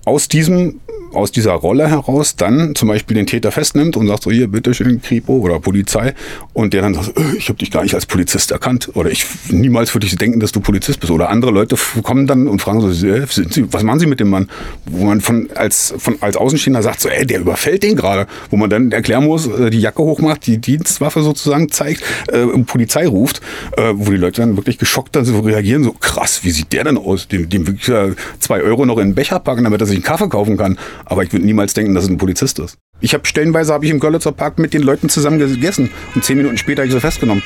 aus 0.05 0.27
diesem 0.27 0.79
aus 1.13 1.31
dieser 1.31 1.53
Rolle 1.53 1.89
heraus 1.89 2.35
dann 2.35 2.75
zum 2.75 2.87
Beispiel 2.87 3.15
den 3.15 3.25
Täter 3.25 3.51
festnimmt 3.51 3.97
und 3.97 4.07
sagt 4.07 4.23
so, 4.23 4.31
hier, 4.31 4.47
bitteschön, 4.47 5.01
Kripo 5.01 5.37
oder 5.37 5.59
Polizei 5.59 6.13
und 6.53 6.73
der 6.73 6.81
dann 6.81 6.93
sagt, 6.93 7.17
äh, 7.17 7.37
ich 7.37 7.49
habe 7.49 7.59
dich 7.59 7.71
gar 7.71 7.83
nicht 7.83 7.95
als 7.95 8.05
Polizist 8.05 8.51
erkannt 8.51 8.89
oder 8.93 9.09
ich 9.09 9.25
niemals 9.49 9.93
würde 9.93 10.07
ich 10.07 10.15
denken, 10.15 10.39
dass 10.39 10.51
du 10.51 10.59
Polizist 10.59 10.99
bist 10.99 11.11
oder 11.11 11.29
andere 11.29 11.51
Leute 11.51 11.75
kommen 12.01 12.27
dann 12.27 12.47
und 12.47 12.59
fragen 12.59 12.81
so, 12.81 13.07
äh, 13.07 13.25
Sie, 13.27 13.71
was 13.71 13.83
machen 13.83 13.99
Sie 13.99 14.05
mit 14.05 14.19
dem 14.19 14.29
Mann? 14.29 14.49
Wo 14.85 15.05
man 15.05 15.21
von 15.21 15.49
als, 15.55 15.93
von, 15.97 16.17
als 16.21 16.37
Außenstehender 16.37 16.81
sagt 16.81 17.01
so, 17.01 17.09
ey, 17.09 17.25
der 17.25 17.39
überfällt 17.39 17.83
den 17.83 17.95
gerade, 17.95 18.27
wo 18.49 18.57
man 18.57 18.69
dann 18.69 18.91
erklären 18.91 19.25
muss, 19.25 19.47
äh, 19.47 19.69
die 19.69 19.79
Jacke 19.79 20.01
hochmacht, 20.01 20.45
die 20.47 20.57
Dienstwaffe 20.57 21.21
sozusagen 21.21 21.69
zeigt, 21.69 22.03
äh, 22.31 22.45
Polizei 22.65 23.07
ruft, 23.07 23.41
äh, 23.77 23.91
wo 23.93 24.11
die 24.11 24.17
Leute 24.17 24.41
dann 24.41 24.57
wirklich 24.57 24.77
geschockt 24.77 25.15
dann 25.15 25.25
so 25.25 25.39
reagieren, 25.39 25.83
so 25.83 25.91
krass, 25.93 26.43
wie 26.43 26.51
sieht 26.51 26.73
der 26.73 26.83
denn 26.85 26.97
aus? 26.97 27.27
Dem, 27.27 27.49
dem 27.49 27.67
wirklich 27.67 27.91
zwei 28.39 28.61
Euro 28.61 28.85
noch 28.85 28.97
in 28.97 29.09
den 29.09 29.15
Becher 29.15 29.39
packen, 29.39 29.63
damit 29.63 29.81
er 29.81 29.87
sich 29.87 29.97
einen 29.97 30.03
Kaffee 30.03 30.29
kaufen 30.29 30.57
kann. 30.57 30.77
Aber 31.05 31.23
ich 31.23 31.31
würde 31.31 31.45
niemals 31.45 31.73
denken, 31.73 31.93
dass 31.93 32.05
es 32.05 32.09
ein 32.09 32.17
Polizist 32.17 32.59
ist. 32.59 32.77
Ich 32.99 33.13
habe 33.13 33.25
stellenweise 33.25 33.73
habe 33.73 33.85
ich 33.85 33.91
im 33.91 33.99
Görlitzer 33.99 34.31
Park 34.31 34.59
mit 34.59 34.73
den 34.73 34.83
Leuten 34.83 35.09
zusammen 35.09 35.39
gegessen 35.39 35.89
und 36.15 36.23
zehn 36.23 36.37
Minuten 36.37 36.57
später 36.57 36.81
habe 36.81 36.87
ich 36.87 36.93
sie 36.93 37.01
festgenommen. 37.01 37.43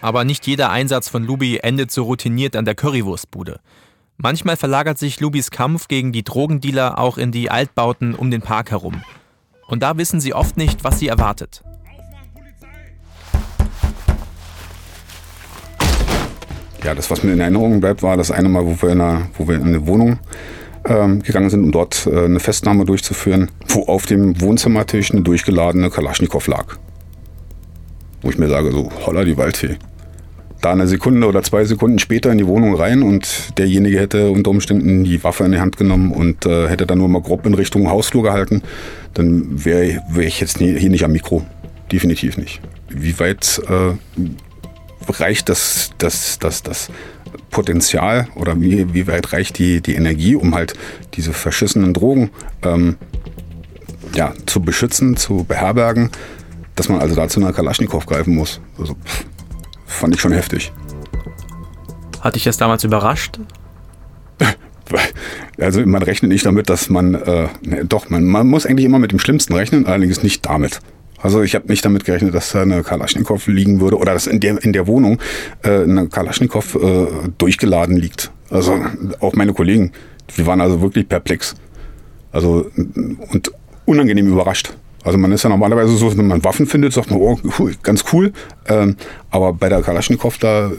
Aber 0.00 0.24
nicht 0.24 0.46
jeder 0.46 0.70
Einsatz 0.70 1.08
von 1.08 1.24
Lubi 1.24 1.58
endet 1.58 1.90
so 1.90 2.04
routiniert 2.04 2.56
an 2.56 2.64
der 2.64 2.74
Currywurstbude. 2.74 3.60
Manchmal 4.16 4.56
verlagert 4.56 4.98
sich 4.98 5.20
Lubis 5.20 5.50
Kampf 5.50 5.88
gegen 5.88 6.12
die 6.12 6.24
Drogendealer 6.24 6.98
auch 6.98 7.16
in 7.16 7.32
die 7.32 7.50
Altbauten 7.50 8.14
um 8.14 8.30
den 8.30 8.42
Park 8.42 8.70
herum. 8.70 9.02
Und 9.66 9.82
da 9.82 9.96
wissen 9.96 10.20
sie 10.20 10.34
oft 10.34 10.56
nicht, 10.56 10.84
was 10.84 10.98
sie 10.98 11.08
erwartet. 11.08 11.62
Ja, 16.84 16.94
das, 16.94 17.10
was 17.10 17.22
mir 17.22 17.32
in 17.32 17.40
Erinnerung 17.40 17.80
bleibt, 17.80 18.02
war 18.02 18.16
das 18.16 18.30
eine 18.30 18.48
Mal, 18.48 18.64
wo 18.64 18.80
wir 18.80 18.90
in, 18.90 19.00
einer, 19.00 19.28
wo 19.36 19.46
wir 19.46 19.56
in 19.56 19.64
eine 19.64 19.86
Wohnung 19.86 20.18
ähm, 20.86 21.22
gegangen 21.22 21.50
sind, 21.50 21.64
um 21.64 21.72
dort 21.72 22.06
äh, 22.06 22.24
eine 22.24 22.40
Festnahme 22.40 22.84
durchzuführen, 22.84 23.50
wo 23.68 23.84
auf 23.84 24.06
dem 24.06 24.40
Wohnzimmertisch 24.40 25.10
eine 25.12 25.20
durchgeladene 25.20 25.90
Kalaschnikow 25.90 26.46
lag. 26.46 26.76
Wo 28.22 28.30
ich 28.30 28.38
mir 28.38 28.48
sage, 28.48 28.72
so, 28.72 28.90
holla 29.04 29.24
die 29.24 29.36
Waldfee. 29.36 29.76
Da 30.62 30.72
eine 30.72 30.86
Sekunde 30.86 31.26
oder 31.26 31.42
zwei 31.42 31.64
Sekunden 31.64 31.98
später 31.98 32.30
in 32.30 32.38
die 32.38 32.46
Wohnung 32.46 32.74
rein 32.74 33.02
und 33.02 33.58
derjenige 33.58 33.98
hätte 33.98 34.30
unter 34.30 34.50
Umständen 34.50 35.04
die 35.04 35.22
Waffe 35.24 35.44
in 35.44 35.52
die 35.52 35.60
Hand 35.60 35.78
genommen 35.78 36.12
und 36.12 36.44
äh, 36.44 36.68
hätte 36.68 36.86
dann 36.86 36.98
nur 36.98 37.08
mal 37.08 37.22
grob 37.22 37.46
in 37.46 37.54
Richtung 37.54 37.88
Hausflur 37.88 38.22
gehalten, 38.22 38.62
dann 39.14 39.64
wäre 39.64 40.02
wär 40.10 40.26
ich 40.26 40.40
jetzt 40.40 40.60
nie, 40.60 40.78
hier 40.78 40.90
nicht 40.90 41.04
am 41.04 41.12
Mikro. 41.12 41.42
Definitiv 41.90 42.36
nicht. 42.36 42.60
Wie 42.90 43.18
weit 43.18 43.62
äh, 43.68 43.94
reicht 45.08 45.48
das, 45.48 45.90
das, 45.98 46.38
das, 46.38 46.62
das 46.62 46.90
Potenzial 47.50 48.28
oder 48.34 48.60
wie, 48.60 48.92
wie 48.94 49.06
weit 49.06 49.32
reicht 49.32 49.58
die, 49.58 49.80
die 49.80 49.94
Energie, 49.94 50.34
um 50.34 50.54
halt 50.54 50.74
diese 51.14 51.32
verschissenen 51.32 51.94
Drogen 51.94 52.30
ähm, 52.62 52.96
ja, 54.14 54.32
zu 54.46 54.60
beschützen, 54.60 55.16
zu 55.16 55.44
beherbergen, 55.44 56.10
dass 56.74 56.88
man 56.88 57.00
also 57.00 57.14
dazu 57.14 57.40
nach 57.40 57.54
Kalaschnikow 57.54 58.04
greifen 58.06 58.34
muss. 58.34 58.60
Also, 58.78 58.94
pff, 58.94 59.24
fand 59.86 60.14
ich 60.14 60.20
schon 60.20 60.32
heftig. 60.32 60.72
Hat 62.20 62.34
dich 62.34 62.44
das 62.44 62.56
damals 62.56 62.84
überrascht? 62.84 63.38
Also 65.56 65.86
man 65.86 66.02
rechnet 66.02 66.32
nicht 66.32 66.46
damit, 66.46 66.68
dass 66.68 66.88
man, 66.88 67.14
äh, 67.14 67.48
ne, 67.62 67.84
doch, 67.84 68.08
man, 68.10 68.24
man 68.24 68.48
muss 68.48 68.66
eigentlich 68.66 68.86
immer 68.86 68.98
mit 68.98 69.12
dem 69.12 69.20
Schlimmsten 69.20 69.54
rechnen, 69.54 69.86
allerdings 69.86 70.24
nicht 70.24 70.46
damit. 70.46 70.80
Also 71.22 71.42
ich 71.42 71.54
habe 71.54 71.68
nicht 71.68 71.84
damit 71.84 72.04
gerechnet, 72.04 72.34
dass 72.34 72.52
da 72.52 72.62
eine 72.62 72.82
Kalaschnikow 72.82 73.46
liegen 73.46 73.80
würde 73.80 73.98
oder 73.98 74.12
dass 74.14 74.26
in 74.26 74.40
der, 74.40 74.62
in 74.62 74.72
der 74.72 74.86
Wohnung 74.86 75.18
äh, 75.62 75.82
eine 75.82 76.08
Kalaschnikow 76.08 76.74
äh, 76.76 77.06
durchgeladen 77.38 77.96
liegt. 77.96 78.30
Also 78.50 78.82
auch 79.20 79.34
meine 79.34 79.52
Kollegen, 79.52 79.92
wir 80.34 80.46
waren 80.46 80.60
also 80.60 80.80
wirklich 80.80 81.08
perplex. 81.08 81.54
Also 82.32 82.70
und 83.28 83.52
unangenehm 83.84 84.28
überrascht. 84.28 84.72
Also 85.02 85.18
man 85.18 85.32
ist 85.32 85.42
ja 85.42 85.50
normalerweise 85.50 85.96
so, 85.96 86.16
wenn 86.16 86.26
man 86.26 86.44
Waffen 86.44 86.66
findet, 86.66 86.92
sagt 86.92 87.10
man, 87.10 87.20
oh, 87.20 87.38
cool, 87.58 87.74
ganz 87.82 88.04
cool. 88.12 88.32
Ähm, 88.68 88.96
aber 89.30 89.52
bei 89.52 89.68
der 89.68 89.80
Kalaschnikow, 89.82 90.36
da 90.38 90.70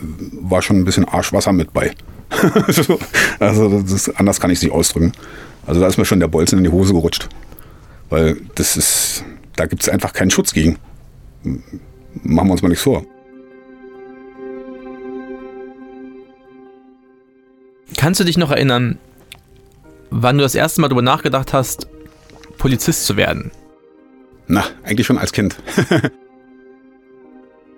war 0.42 0.62
schon 0.62 0.78
ein 0.78 0.86
bisschen 0.86 1.06
Arschwasser 1.06 1.54
mit 1.54 1.74
bei. 1.74 1.92
also 3.40 3.82
das 3.82 4.16
anders 4.16 4.40
kann 4.40 4.52
ich 4.52 4.60
es 4.60 4.64
nicht 4.64 4.74
ausdrücken. 4.74 5.12
Also 5.66 5.82
da 5.82 5.88
ist 5.88 5.98
mir 5.98 6.06
schon 6.06 6.20
der 6.20 6.28
Bolzen 6.28 6.60
in 6.60 6.64
die 6.64 6.70
Hose 6.70 6.94
gerutscht. 6.94 7.30
Weil 8.10 8.38
das 8.56 8.78
ist, 8.78 9.24
da 9.62 9.68
gibt 9.68 9.84
es 9.84 9.90
einfach 9.90 10.12
keinen 10.12 10.32
Schutz 10.32 10.54
gegen. 10.54 10.80
Machen 11.44 12.48
wir 12.48 12.52
uns 12.54 12.64
mal 12.64 12.70
nichts 12.70 12.84
vor. 12.84 13.06
Kannst 17.96 18.20
du 18.20 18.24
dich 18.24 18.40
noch 18.40 18.50
erinnern, 18.50 18.98
wann 20.10 20.40
du 20.40 20.42
das 20.42 20.56
erste 20.56 20.82
Mal 20.82 20.88
darüber 20.88 21.04
nachgedacht 21.04 21.54
hast, 21.54 21.88
Polizist 22.58 23.06
zu 23.06 23.18
werden? 23.18 23.52
Na, 24.48 24.64
eigentlich 24.84 25.06
schon 25.06 25.20
als 25.20 25.32
Kind. 25.32 25.58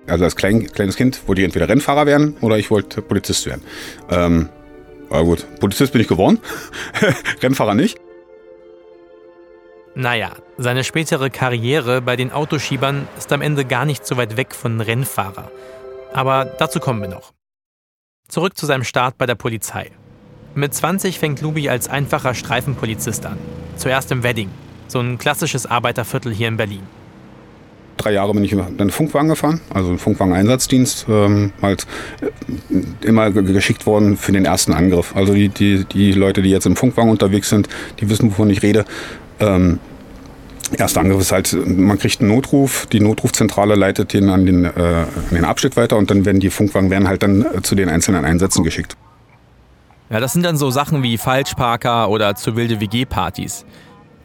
also 0.08 0.24
als 0.24 0.38
klein, 0.38 0.68
kleines 0.68 0.96
Kind 0.96 1.28
wollte 1.28 1.42
ich 1.42 1.46
entweder 1.46 1.68
Rennfahrer 1.68 2.06
werden 2.06 2.38
oder 2.40 2.58
ich 2.58 2.72
wollte 2.72 3.02
Polizist 3.02 3.46
werden. 3.46 3.62
Ähm, 4.10 4.48
aber 5.10 5.26
gut, 5.26 5.46
Polizist 5.60 5.92
bin 5.92 6.02
ich 6.02 6.08
geworden, 6.08 6.40
Rennfahrer 7.42 7.76
nicht. 7.76 8.00
Naja, 9.96 10.32
seine 10.58 10.84
spätere 10.84 11.30
Karriere 11.30 12.02
bei 12.02 12.16
den 12.16 12.32
Autoschiebern 12.32 13.08
ist 13.16 13.32
am 13.32 13.42
Ende 13.42 13.64
gar 13.64 13.86
nicht 13.86 14.08
so 14.08 14.18
weit 14.18 14.38
weg 14.38 14.56
von 14.56 14.82
Rennfahrer. 14.82 15.52
Aber 16.14 16.46
dazu 16.46 16.80
kommen 16.80 17.02
wir 17.02 17.10
noch. 17.10 17.32
Zurück 18.28 18.58
zu 18.58 18.66
seinem 18.66 18.84
Start 18.84 19.20
bei 19.20 19.28
der 19.28 19.36
Polizei. 19.36 19.92
Mit 20.56 20.74
20 20.74 21.20
fängt 21.20 21.42
Lubi 21.42 21.70
als 21.70 21.90
einfacher 21.90 22.34
Streifenpolizist 22.34 23.26
an. 23.28 23.38
Zuerst 23.76 24.12
im 24.12 24.24
Wedding, 24.24 24.50
so 24.88 25.00
ein 25.00 25.20
klassisches 25.20 25.68
Arbeiterviertel 25.68 26.34
hier 26.34 26.48
in 26.48 26.58
Berlin. 26.58 26.84
Drei 27.98 28.14
Jahre 28.14 28.34
bin 28.34 28.44
ich 28.44 28.56
dann 28.78 28.90
Funkwagen 28.90 29.30
gefahren, 29.30 29.62
also 29.72 29.92
ein 29.92 30.00
Funkwagen-Einsatzdienst, 30.00 31.06
ähm, 31.08 31.54
halt 31.62 31.86
äh, 32.22 33.08
immer 33.08 33.32
geschickt 33.32 33.86
worden 33.86 34.18
für 34.18 34.32
den 34.32 34.46
ersten 34.46 34.74
Angriff. 34.74 35.16
Also 35.16 35.34
die, 35.34 35.50
die, 35.50 35.86
die 35.86 36.12
Leute, 36.12 36.42
die 36.42 36.50
jetzt 36.50 36.66
im 36.66 36.76
Funkwagen 36.76 37.12
unterwegs 37.12 37.50
sind, 37.50 37.70
die 38.00 38.10
wissen, 38.10 38.32
wovon 38.32 38.50
ich 38.50 38.64
rede. 38.64 38.86
Ähm, 39.44 39.80
Erster 40.78 41.02
Angriff 41.02 41.22
ist 41.22 41.32
halt, 41.32 41.56
man 41.68 42.00
kriegt 42.00 42.22
einen 42.22 42.30
Notruf, 42.30 42.88
die 42.88 43.00
Notrufzentrale 43.00 43.76
leitet 43.76 44.14
den 44.14 44.30
an 44.30 44.46
den, 44.46 44.66
äh, 44.66 44.70
an 44.70 45.08
den 45.32 45.46
Abschnitt 45.46 45.78
weiter 45.78 45.98
und 45.98 46.10
dann 46.10 46.26
werden 46.26 46.40
die 46.40 46.50
Funkwagen 46.50 46.90
werden 46.90 47.08
halt 47.08 47.22
dann 47.22 47.42
äh, 47.42 47.62
zu 47.62 47.76
den 47.76 47.90
einzelnen 47.90 48.26
Einsätzen 48.26 48.64
geschickt. 48.64 48.98
Ja, 50.10 50.20
das 50.20 50.34
sind 50.34 50.44
dann 50.44 50.58
so 50.58 50.72
Sachen 50.72 51.04
wie 51.04 51.18
Falschparker 51.18 52.10
oder 52.10 52.36
zu 52.36 52.56
wilde 52.56 52.80
WG-Partys. 52.80 53.66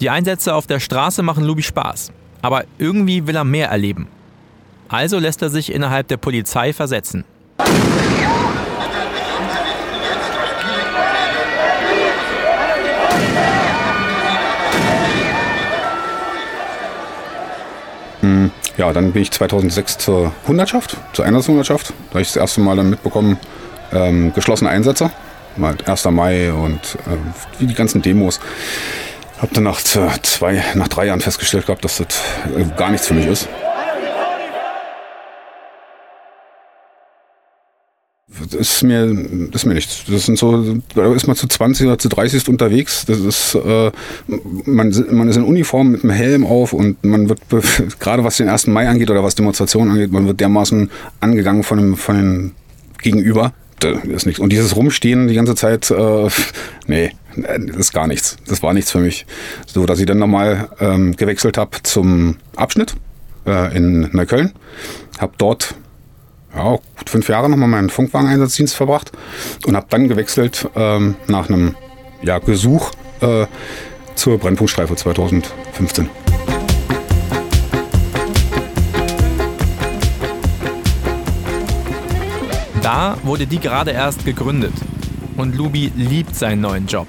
Die 0.01 0.11
Einsätze 0.11 0.55
auf 0.55 0.67
der 0.67 0.81
Straße 0.81 1.23
machen 1.23 1.45
Lubi 1.45 1.63
Spaß, 1.63 2.13
aber 2.41 2.65
irgendwie 2.79 3.27
will 3.27 3.37
er 3.37 3.45
mehr 3.45 3.69
erleben. 3.69 4.07
Also 4.89 5.19
lässt 5.19 5.43
er 5.43 5.51
sich 5.51 5.73
innerhalb 5.73 6.09
der 6.09 6.17
Polizei 6.17 6.73
versetzen. 6.73 7.25
Ja, 18.79 18.93
dann 18.93 19.13
bin 19.13 19.23
ich 19.23 19.31
2006 19.33 19.99
zur 19.99 20.33
Hundertschaft, 20.47 20.97
zur 21.13 21.25
Einsatzhundertschaft. 21.25 21.91
Da 21.91 22.11
habe 22.11 22.23
ich 22.23 22.29
das 22.29 22.37
erste 22.37 22.61
Mal 22.61 22.77
dann 22.77 22.91
mitbekommen, 22.91 23.37
ähm, 23.93 24.33
geschlossene 24.33 24.71
Einsätze. 24.71 25.11
Mal 25.57 25.77
1. 25.85 26.05
Mai 26.07 26.53
und 26.53 26.97
äh, 27.07 27.65
die 27.65 27.75
ganzen 27.75 28.01
Demos. 28.01 28.39
Habe 29.39 29.53
dann 29.55 29.65
nach 29.65 29.81
zwei, 29.83 30.65
nach 30.75 30.89
drei 30.89 31.07
Jahren 31.07 31.21
festgestellt 31.21 31.67
gehabt, 31.67 31.85
dass 31.85 31.99
das 31.99 32.07
äh, 32.57 32.65
gar 32.77 32.91
nichts 32.91 33.09
für 33.09 33.15
mich 33.15 33.27
ist. 33.27 33.49
Das 38.51 38.61
ist 38.61 38.83
mir, 38.83 39.07
das 39.51 39.63
ist 39.63 39.67
mir 39.67 39.75
nichts. 39.75 40.05
Das 40.09 40.27
sind 40.27 40.39
so, 40.39 40.79
da 40.95 41.13
ist 41.15 41.27
man 41.27 41.37
zu 41.37 41.47
20 41.47 41.87
oder 41.87 41.99
zu 41.99 42.09
30 42.09 42.49
unterwegs. 42.49 43.05
Das 43.07 43.19
ist, 43.19 43.55
äh, 43.55 43.91
man, 44.65 45.05
man 45.11 45.29
ist 45.29 45.37
in 45.37 45.45
Uniform 45.45 45.91
mit 45.91 46.05
einem 46.05 46.13
Helm 46.13 46.47
auf 46.47 46.73
und 46.73 47.03
man 47.05 47.29
wird, 47.29 47.41
gerade 48.01 48.25
was 48.25 48.37
den 48.37 48.49
1. 48.49 48.69
Mai 48.69 48.89
angeht 48.89 49.11
oder 49.11 49.23
was 49.23 49.35
Demonstrationen 49.35 49.93
angeht, 49.93 50.13
man 50.13 50.27
wird 50.27 50.41
dermaßen 50.41 50.91
angegangen 51.21 51.63
von 51.63 51.79
dem, 51.79 51.97
von 51.97 52.17
dem 52.17 52.53
Gegenüber. 53.03 53.53
Das 53.81 54.05
ist 54.05 54.27
nichts. 54.27 54.41
Und 54.41 54.51
dieses 54.51 54.75
Rumstehen 54.75 55.29
die 55.29 55.35
ganze 55.35 55.55
Zeit, 55.55 55.91
äh, 55.91 56.29
nee, 56.87 57.13
das 57.37 57.77
ist 57.77 57.93
gar 57.93 58.07
nichts. 58.07 58.37
Das 58.49 58.63
war 58.63 58.73
nichts 58.73 58.91
für 58.91 58.99
mich. 58.99 59.27
So, 59.67 59.87
dass 59.87 60.01
ich 60.01 60.07
dann 60.07 60.19
nochmal 60.19 60.69
ähm, 60.81 61.15
gewechselt 61.17 61.57
habe 61.57 61.79
zum 61.83 62.37
Abschnitt 62.57 62.95
äh, 63.47 63.77
in 63.77 64.09
Neukölln. 64.13 64.53
Habe 65.19 65.33
dort 65.39 65.75
ja, 66.55 66.79
gut 66.99 67.11
fünf 67.11 67.29
Jahre 67.29 67.49
nochmal 67.49 67.69
meinen 67.69 67.91
Funkwageneinsatzdienst 67.91 68.75
verbracht 68.75 69.13
und 69.67 69.77
habe 69.77 69.87
dann 69.91 70.09
gewechselt 70.09 70.69
ähm, 70.75 71.17
nach 71.27 71.49
einem 71.49 71.75
ja, 72.23 72.39
Gesuch 72.39 72.91
äh, 73.21 73.47
zur 74.15 74.39
Brennpunktstreife 74.39 74.97
2015. 74.97 76.09
Da 82.83 83.19
wurde 83.23 83.47
die 83.47 83.61
gerade 83.61 83.91
erst 83.91 84.25
gegründet. 84.25 84.73
Und 85.37 85.55
Lubi 85.55 85.93
liebt 85.95 86.35
seinen 86.35 86.63
neuen 86.63 86.87
Job. 86.87 87.07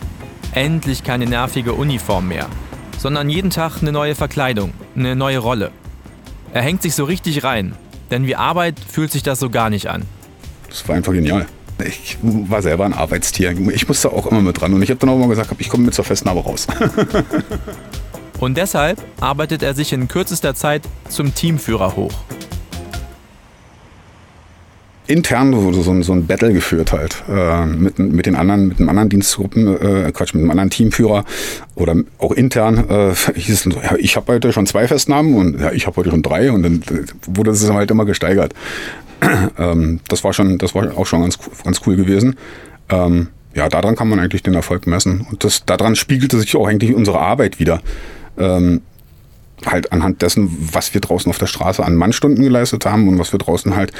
Endlich 0.53 1.03
keine 1.03 1.25
nervige 1.25 1.73
Uniform 1.73 2.27
mehr, 2.27 2.47
sondern 2.97 3.29
jeden 3.29 3.49
Tag 3.49 3.81
eine 3.81 3.91
neue 3.91 4.13
Verkleidung, 4.13 4.73
eine 4.95 5.15
neue 5.15 5.39
Rolle. 5.39 5.71
Er 6.53 6.61
hängt 6.61 6.81
sich 6.81 6.95
so 6.95 7.05
richtig 7.05 7.43
rein, 7.43 7.75
denn 8.11 8.25
wie 8.25 8.35
Arbeit 8.35 8.75
fühlt 8.79 9.11
sich 9.11 9.23
das 9.23 9.39
so 9.39 9.49
gar 9.49 9.69
nicht 9.69 9.87
an. 9.87 10.03
Das 10.69 10.87
war 10.87 10.95
einfach 10.95 11.13
genial. 11.13 11.45
Ich 11.85 12.17
war 12.21 12.61
selber 12.61 12.85
ein 12.85 12.93
Arbeitstier. 12.93 13.55
Ich 13.73 13.87
musste 13.87 14.11
auch 14.11 14.27
immer 14.27 14.41
mit 14.41 14.59
dran. 14.59 14.73
Und 14.73 14.81
ich 14.81 14.89
habe 14.89 14.99
dann 14.99 15.09
auch 15.09 15.17
mal 15.17 15.29
gesagt, 15.29 15.53
ich 15.59 15.69
komme 15.69 15.85
mit 15.85 15.93
zur 15.93 16.03
Festnahme 16.03 16.41
raus. 16.41 16.67
und 18.39 18.57
deshalb 18.57 19.01
arbeitet 19.21 19.63
er 19.63 19.73
sich 19.73 19.93
in 19.93 20.07
kürzester 20.09 20.55
Zeit 20.55 20.83
zum 21.07 21.33
Teamführer 21.33 21.95
hoch 21.95 22.13
intern 25.09 25.53
so, 25.53 25.81
so, 25.81 26.01
so 26.03 26.13
ein 26.13 26.27
Battle 26.27 26.53
geführt 26.53 26.91
halt 26.91 27.23
äh, 27.27 27.65
mit, 27.65 27.97
mit 27.97 28.27
den 28.27 28.35
anderen, 28.35 28.67
mit 28.67 28.79
einem 28.79 28.89
anderen 28.89 29.09
Dienstgruppen, 29.09 29.67
äh, 29.67 30.11
Quatsch, 30.11 30.35
mit 30.35 30.43
einem 30.43 30.51
anderen 30.51 30.69
Teamführer 30.69 31.25
oder 31.75 31.95
auch 32.19 32.31
intern 32.31 32.89
äh, 32.89 33.15
hieß 33.35 33.49
es 33.49 33.63
so, 33.63 33.81
ja, 33.81 33.95
ich 33.97 34.15
habe 34.15 34.33
heute 34.33 34.53
schon 34.53 34.67
zwei 34.67 34.87
Festnahmen 34.87 35.33
und 35.35 35.59
ja, 35.59 35.71
ich 35.71 35.87
habe 35.87 35.97
heute 35.97 36.11
schon 36.11 36.21
drei 36.21 36.51
und 36.51 36.61
dann 36.61 36.83
wurde 37.25 37.51
es 37.51 37.69
halt 37.69 37.89
immer 37.89 38.05
gesteigert. 38.05 38.53
ähm, 39.57 39.99
das 40.07 40.23
war 40.23 40.31
schon, 40.33 40.59
das 40.59 40.75
war 40.75 40.95
auch 40.95 41.07
schon 41.07 41.21
ganz, 41.21 41.39
ganz 41.63 41.81
cool 41.87 41.95
gewesen. 41.95 42.35
Ähm, 42.89 43.29
ja, 43.55 43.67
daran 43.67 43.95
kann 43.95 44.09
man 44.09 44.19
eigentlich 44.19 44.43
den 44.43 44.53
Erfolg 44.53 44.85
messen 44.85 45.25
und 45.29 45.43
das 45.43 45.65
daran 45.65 45.95
spiegelte 45.95 46.37
sich 46.39 46.55
auch 46.55 46.67
eigentlich 46.67 46.93
unsere 46.93 47.19
Arbeit 47.19 47.59
wieder. 47.59 47.81
Ähm, 48.37 48.81
halt 49.65 49.91
anhand 49.91 50.21
dessen, 50.21 50.49
was 50.73 50.93
wir 50.93 51.01
draußen 51.01 51.29
auf 51.29 51.37
der 51.37 51.47
Straße 51.47 51.83
an 51.83 51.95
Mannstunden 51.95 52.43
geleistet 52.43 52.85
haben 52.85 53.07
und 53.07 53.19
was 53.19 53.31
wir 53.31 53.39
draußen 53.39 53.75
halt 53.75 53.91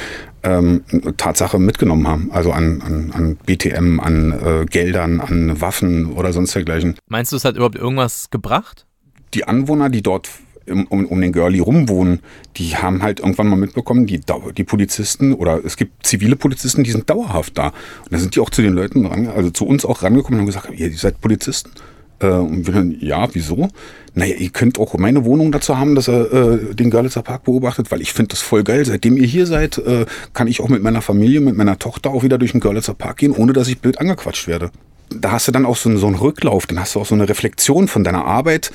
ähm, 0.43 0.83
Tatsache 1.17 1.59
mitgenommen 1.59 2.07
haben. 2.07 2.31
Also 2.31 2.51
an, 2.51 2.81
an, 2.81 3.11
an 3.13 3.35
BTM, 3.45 3.99
an 3.99 4.31
äh, 4.31 4.65
Geldern, 4.65 5.19
an 5.19 5.59
Waffen 5.61 6.13
oder 6.13 6.33
sonst 6.33 6.55
dergleichen. 6.55 6.95
Meinst 7.07 7.31
du, 7.31 7.35
es 7.35 7.45
hat 7.45 7.55
überhaupt 7.55 7.75
irgendwas 7.75 8.29
gebracht? 8.29 8.85
Die 9.33 9.47
Anwohner, 9.47 9.89
die 9.89 10.01
dort 10.01 10.29
um, 10.69 10.85
um 11.05 11.21
den 11.21 11.31
Girlie 11.31 11.61
rumwohnen, 11.61 12.19
die 12.57 12.75
haben 12.75 13.01
halt 13.01 13.19
irgendwann 13.19 13.47
mal 13.47 13.55
mitbekommen, 13.55 14.05
die, 14.05 14.21
die 14.57 14.63
Polizisten 14.63 15.33
oder 15.33 15.63
es 15.63 15.77
gibt 15.77 16.05
zivile 16.05 16.35
Polizisten, 16.35 16.83
die 16.83 16.91
sind 16.91 17.09
dauerhaft 17.09 17.57
da. 17.57 17.67
Und 17.67 18.11
da 18.11 18.17
sind 18.17 18.35
die 18.35 18.39
auch 18.39 18.49
zu 18.49 18.61
den 18.61 18.73
Leuten 18.73 19.05
ran, 19.05 19.27
also 19.27 19.49
zu 19.49 19.65
uns 19.65 19.85
auch 19.85 20.03
rangekommen 20.03 20.39
und 20.39 20.41
haben 20.41 20.61
gesagt, 20.61 20.79
ihr 20.79 20.91
seid 20.95 21.21
Polizisten. 21.21 21.71
Äh, 22.19 22.27
und 22.27 22.67
wir 22.67 22.73
dann, 22.73 22.95
ja, 22.99 23.27
wieso? 23.33 23.69
Naja, 24.13 24.35
ihr 24.35 24.49
könnt 24.49 24.79
auch 24.79 24.97
meine 24.97 25.25
Wohnung 25.25 25.51
dazu 25.51 25.77
haben, 25.77 25.95
dass 25.95 26.07
er 26.07 26.31
äh, 26.33 26.75
den 26.75 26.89
Görlitzer 26.89 27.21
Park 27.21 27.43
beobachtet, 27.43 27.91
weil 27.91 28.01
ich 28.01 28.13
finde 28.13 28.29
das 28.29 28.41
voll 28.41 28.63
geil. 28.63 28.85
Seitdem 28.85 29.17
ihr 29.17 29.27
hier 29.27 29.45
seid, 29.45 29.77
äh, 29.77 30.05
kann 30.33 30.47
ich 30.47 30.61
auch 30.61 30.69
mit 30.69 30.83
meiner 30.83 31.01
Familie, 31.01 31.41
mit 31.41 31.55
meiner 31.55 31.79
Tochter 31.79 32.11
auch 32.11 32.23
wieder 32.23 32.37
durch 32.37 32.51
den 32.51 32.59
Görlitzer 32.59 32.93
Park 32.93 33.17
gehen, 33.17 33.31
ohne 33.31 33.53
dass 33.53 33.67
ich 33.67 33.79
blöd 33.79 33.99
angequatscht 33.99 34.47
werde. 34.47 34.71
Da 35.09 35.31
hast 35.31 35.47
du 35.47 35.51
dann 35.51 35.65
auch 35.65 35.77
so, 35.77 35.95
so 35.97 36.07
einen 36.07 36.15
Rücklauf, 36.15 36.67
dann 36.67 36.79
hast 36.79 36.95
du 36.95 36.99
auch 36.99 37.05
so 37.05 37.15
eine 37.15 37.27
Reflexion 37.27 37.87
von 37.87 38.03
deiner 38.03 38.25
Arbeit 38.25 38.71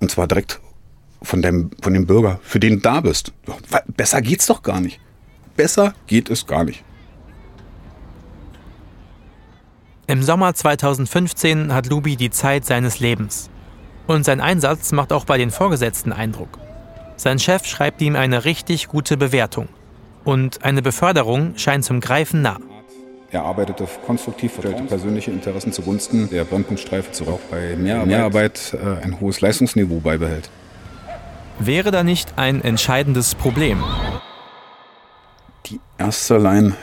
und 0.00 0.10
zwar 0.10 0.26
direkt 0.26 0.60
von 1.22 1.42
dem, 1.42 1.70
von 1.80 1.92
dem 1.92 2.06
Bürger, 2.06 2.40
für 2.42 2.58
den 2.58 2.76
du 2.76 2.80
da 2.80 3.02
bist. 3.02 3.32
Besser 3.96 4.22
geht's 4.22 4.46
doch 4.46 4.62
gar 4.62 4.80
nicht. 4.80 4.98
Besser 5.56 5.94
geht 6.06 6.30
es 6.30 6.46
gar 6.46 6.64
nicht. 6.64 6.82
Im 10.10 10.24
Sommer 10.24 10.52
2015 10.54 11.72
hat 11.72 11.86
Lubi 11.86 12.16
die 12.16 12.30
Zeit 12.30 12.64
seines 12.64 12.98
Lebens. 12.98 13.48
Und 14.08 14.24
sein 14.24 14.40
Einsatz 14.40 14.90
macht 14.90 15.12
auch 15.12 15.24
bei 15.24 15.38
den 15.38 15.52
Vorgesetzten 15.52 16.12
Eindruck. 16.12 16.58
Sein 17.14 17.38
Chef 17.38 17.64
schreibt 17.64 18.02
ihm 18.02 18.16
eine 18.16 18.44
richtig 18.44 18.88
gute 18.88 19.16
Bewertung. 19.16 19.68
Und 20.24 20.64
eine 20.64 20.82
Beförderung 20.82 21.56
scheint 21.58 21.84
zum 21.84 22.00
Greifen 22.00 22.42
nah. 22.42 22.58
Er 23.30 23.44
arbeitete 23.44 23.86
konstruktiv, 24.04 24.54
stellte 24.58 24.82
persönliche 24.82 25.30
Interessen 25.30 25.72
zugunsten 25.72 26.28
der 26.28 26.42
Brennpunktstreife 26.42 27.12
zurück, 27.12 27.34
auch 27.34 27.48
bei 27.48 27.76
Mehrarbeit, 27.76 28.08
Mehrarbeit 28.08 28.74
äh, 28.74 29.04
ein 29.04 29.20
hohes 29.20 29.40
Leistungsniveau 29.40 30.00
beibehält. 30.00 30.50
Wäre 31.60 31.92
da 31.92 32.02
nicht 32.02 32.36
ein 32.36 32.64
entscheidendes 32.64 33.36
Problem? 33.36 33.80
Die 35.66 35.78
erste 35.98 36.36
Line 36.38 36.74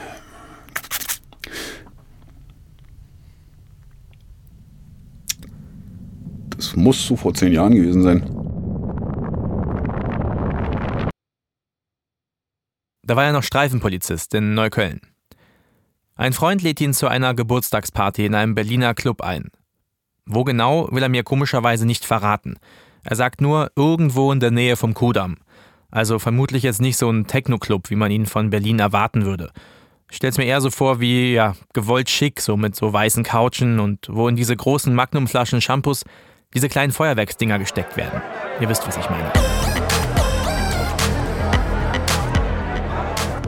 muss 6.77 7.05
so 7.05 7.15
vor 7.15 7.33
zehn 7.33 7.53
Jahren 7.53 7.73
gewesen 7.73 8.03
sein. 8.03 8.21
Da 13.03 13.15
war 13.15 13.23
er 13.23 13.33
noch 13.33 13.43
Streifenpolizist 13.43 14.33
in 14.33 14.53
Neukölln. 14.53 15.01
Ein 16.15 16.33
Freund 16.33 16.61
lädt 16.61 16.81
ihn 16.81 16.93
zu 16.93 17.07
einer 17.07 17.33
Geburtstagsparty 17.33 18.25
in 18.25 18.35
einem 18.35 18.55
Berliner 18.55 18.93
Club 18.93 19.21
ein. 19.21 19.49
Wo 20.25 20.43
genau, 20.43 20.89
will 20.91 21.03
er 21.03 21.09
mir 21.09 21.23
komischerweise 21.23 21.85
nicht 21.85 22.05
verraten. 22.05 22.57
Er 23.03 23.15
sagt 23.15 23.39
nur 23.39 23.71
irgendwo 23.75 24.31
in 24.31 24.39
der 24.39 24.51
Nähe 24.51 24.75
vom 24.75 24.93
Kudamm. 24.93 25.37
Also 25.89 26.19
vermutlich 26.19 26.63
jetzt 26.63 26.81
nicht 26.81 26.97
so 26.97 27.09
ein 27.09 27.27
Techno-Club, 27.27 27.89
wie 27.89 27.95
man 27.95 28.11
ihn 28.11 28.25
von 28.25 28.49
Berlin 28.49 28.79
erwarten 28.79 29.23
würde. 29.23 29.51
Ich 30.09 30.17
stell's 30.17 30.37
mir 30.37 30.45
eher 30.45 30.59
so 30.59 30.69
vor 30.69 30.99
wie, 30.99 31.33
ja, 31.33 31.55
gewollt 31.73 32.09
schick, 32.09 32.41
so 32.41 32.57
mit 32.57 32.75
so 32.75 32.91
weißen 32.91 33.23
Couchen 33.23 33.79
und 33.79 34.07
wo 34.09 34.27
in 34.27 34.35
diese 34.35 34.55
großen 34.55 34.93
Magnumflaschen 34.93 35.61
Shampoos 35.61 36.03
diese 36.53 36.69
kleinen 36.69 36.93
Feuerwerksdinger 36.93 37.60
gesteckt 37.60 37.97
werden. 37.97 38.21
Ihr 38.62 38.69
wisst, 38.69 38.88
was 38.88 38.97
ich 38.97 39.10
meine. 39.10 39.31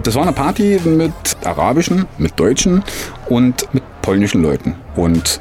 Das 0.03 0.15
war 0.15 0.23
eine 0.23 0.33
Party 0.33 0.79
mit 0.83 1.13
arabischen, 1.43 2.05
mit 2.17 2.39
deutschen 2.39 2.83
und 3.27 3.73
mit 3.73 3.83
polnischen 4.01 4.41
Leuten. 4.41 4.75
Und 4.95 5.39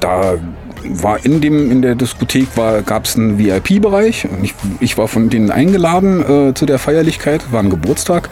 da 0.00 0.38
war 0.84 1.24
in 1.24 1.40
dem 1.40 1.70
in 1.70 1.82
der 1.82 1.94
Diskothek 1.94 2.48
gab 2.86 3.04
es 3.04 3.16
einen 3.16 3.38
VIP-Bereich. 3.38 4.26
Ich, 4.42 4.54
ich, 4.80 4.98
war 4.98 5.08
von 5.08 5.28
denen 5.28 5.50
eingeladen 5.50 6.50
äh, 6.50 6.54
zu 6.54 6.66
der 6.66 6.78
Feierlichkeit, 6.78 7.52
war 7.52 7.60
ein 7.60 7.70
Geburtstag. 7.70 8.28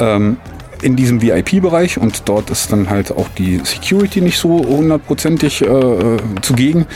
Ähm, 0.00 0.38
in 0.82 0.96
diesem 0.96 1.22
VIP-Bereich 1.22 1.98
und 1.98 2.28
dort 2.28 2.50
ist 2.50 2.70
dann 2.70 2.90
halt 2.90 3.10
auch 3.10 3.28
die 3.38 3.60
Security 3.64 4.20
nicht 4.20 4.38
so 4.38 4.58
hundertprozentig 4.58 5.62
äh, 5.62 5.66
äh 5.66 6.18
zugegen. 6.42 6.86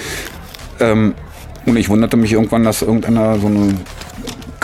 Ähm, 0.80 1.14
und 1.66 1.76
ich 1.76 1.88
wunderte 1.88 2.16
mich 2.16 2.32
irgendwann, 2.32 2.64
dass 2.64 2.82
irgendeiner 2.82 3.38
so 3.38 3.46
eine 3.46 3.74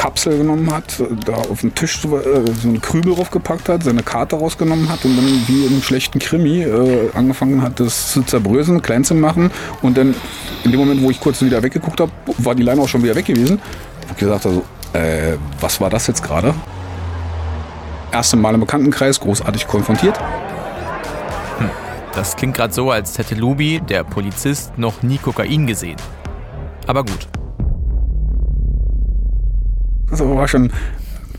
Kapsel 0.05 0.39
genommen 0.39 0.71
hat, 0.71 1.03
da 1.25 1.33
auf 1.33 1.61
den 1.63 1.75
Tisch 1.75 2.01
so, 2.01 2.19
äh, 2.19 2.23
so 2.61 2.69
einen 2.69 2.81
Krübel 2.81 3.15
draufgepackt 3.15 3.69
hat, 3.69 3.85
seine 3.85 4.03
Karte 4.03 4.37
rausgenommen 4.37 4.89
hat 4.91 5.05
und 5.05 5.17
dann 5.17 5.25
wie 5.47 5.65
im 5.65 5.83
schlechten 5.83 6.19
Krimi 6.19 6.63
äh, 6.63 7.11
angefangen 7.15 7.63
hat, 7.63 7.81
das 7.81 8.11
zu 8.13 8.23
zerbröseln, 8.23 8.83
klein 8.83 9.05
zu 9.05 9.15
machen. 9.15 9.51
Und 9.83 9.97
dann 9.97 10.15
in 10.65 10.71
dem 10.71 10.81
Moment, 10.81 11.03
wo 11.03 11.11
ich 11.11 11.21
kurz 11.21 11.41
wieder 11.43 11.63
weggeguckt 11.63 12.01
habe, 12.01 12.13
war 12.39 12.55
die 12.55 12.63
Leine 12.63 12.83
auch 12.83 12.89
schon 12.89 13.03
wieder 13.03 13.15
weg 13.15 13.25
gewesen. 13.25 13.61
Ich 14.03 14.09
habe 14.09 14.21
gesagt, 14.21 14.47
also, 14.47 14.63
äh, 14.93 15.37
was 15.61 15.81
war 15.81 15.91
das 15.91 16.07
jetzt 16.07 16.23
gerade? 16.23 16.55
Erste 18.13 18.37
Mal 18.37 18.55
im 18.55 18.61
Bekanntenkreis, 18.61 19.21
großartig 19.21 19.67
konfrontiert. 19.67 20.19
Das 22.15 22.37
klingt 22.37 22.55
gerade 22.55 22.73
so, 22.73 22.91
als 22.93 23.19
hätte 23.19 23.35
Lubi, 23.35 23.81
der 23.89 24.05
Polizist, 24.05 24.79
noch 24.79 25.03
nie 25.03 25.19
Kokain 25.19 25.67
gesehen. 25.67 25.97
Aber 26.87 27.03
gut. 27.05 27.29
Das 30.09 30.21
war 30.21 30.47
schon 30.47 30.71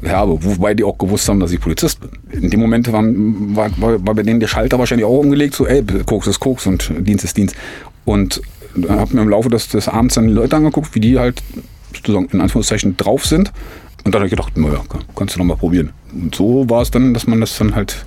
herbe, 0.03 0.37
wobei 0.43 0.73
die 0.73 0.83
auch 0.83 0.97
gewusst 0.97 1.29
haben, 1.29 1.39
dass 1.39 1.51
ich 1.51 1.61
Polizist 1.61 2.01
bin. 2.01 2.09
In 2.43 2.49
dem 2.49 2.59
Moment 2.59 2.91
war, 2.91 3.03
war, 3.05 3.71
war 4.05 4.13
bei 4.15 4.23
denen 4.23 4.41
der 4.41 4.47
Schalter 4.47 4.77
wahrscheinlich 4.77 5.05
auch 5.05 5.19
umgelegt, 5.19 5.55
so 5.55 5.65
ey, 5.65 5.81
Koks 6.05 6.27
ist 6.27 6.41
Koks 6.41 6.67
und 6.67 6.91
Dienst 6.99 7.23
ist 7.23 7.37
Dienst. 7.37 7.55
Und 8.03 8.41
dann 8.75 8.99
habe 8.99 9.15
mir 9.15 9.21
im 9.21 9.29
Laufe 9.29 9.49
des, 9.49 9.69
des 9.69 9.87
Abends 9.87 10.15
dann 10.15 10.27
die 10.27 10.33
Leute 10.33 10.57
angeguckt, 10.57 10.93
wie 10.93 10.99
die 10.99 11.17
halt 11.17 11.41
sozusagen 11.95 12.27
in 12.33 12.41
Anführungszeichen 12.41 12.97
drauf 12.97 13.25
sind. 13.25 13.53
Und 14.03 14.13
dann 14.13 14.19
habe 14.19 14.25
ich 14.25 14.31
gedacht, 14.31 14.57
naja, 14.57 14.81
kannst 15.15 15.35
du 15.35 15.39
noch 15.39 15.45
mal 15.45 15.55
probieren. 15.55 15.91
Und 16.13 16.35
so 16.35 16.69
war 16.69 16.81
es 16.81 16.91
dann, 16.91 17.13
dass 17.13 17.27
man 17.27 17.39
das 17.39 17.57
dann 17.57 17.75
halt 17.75 18.05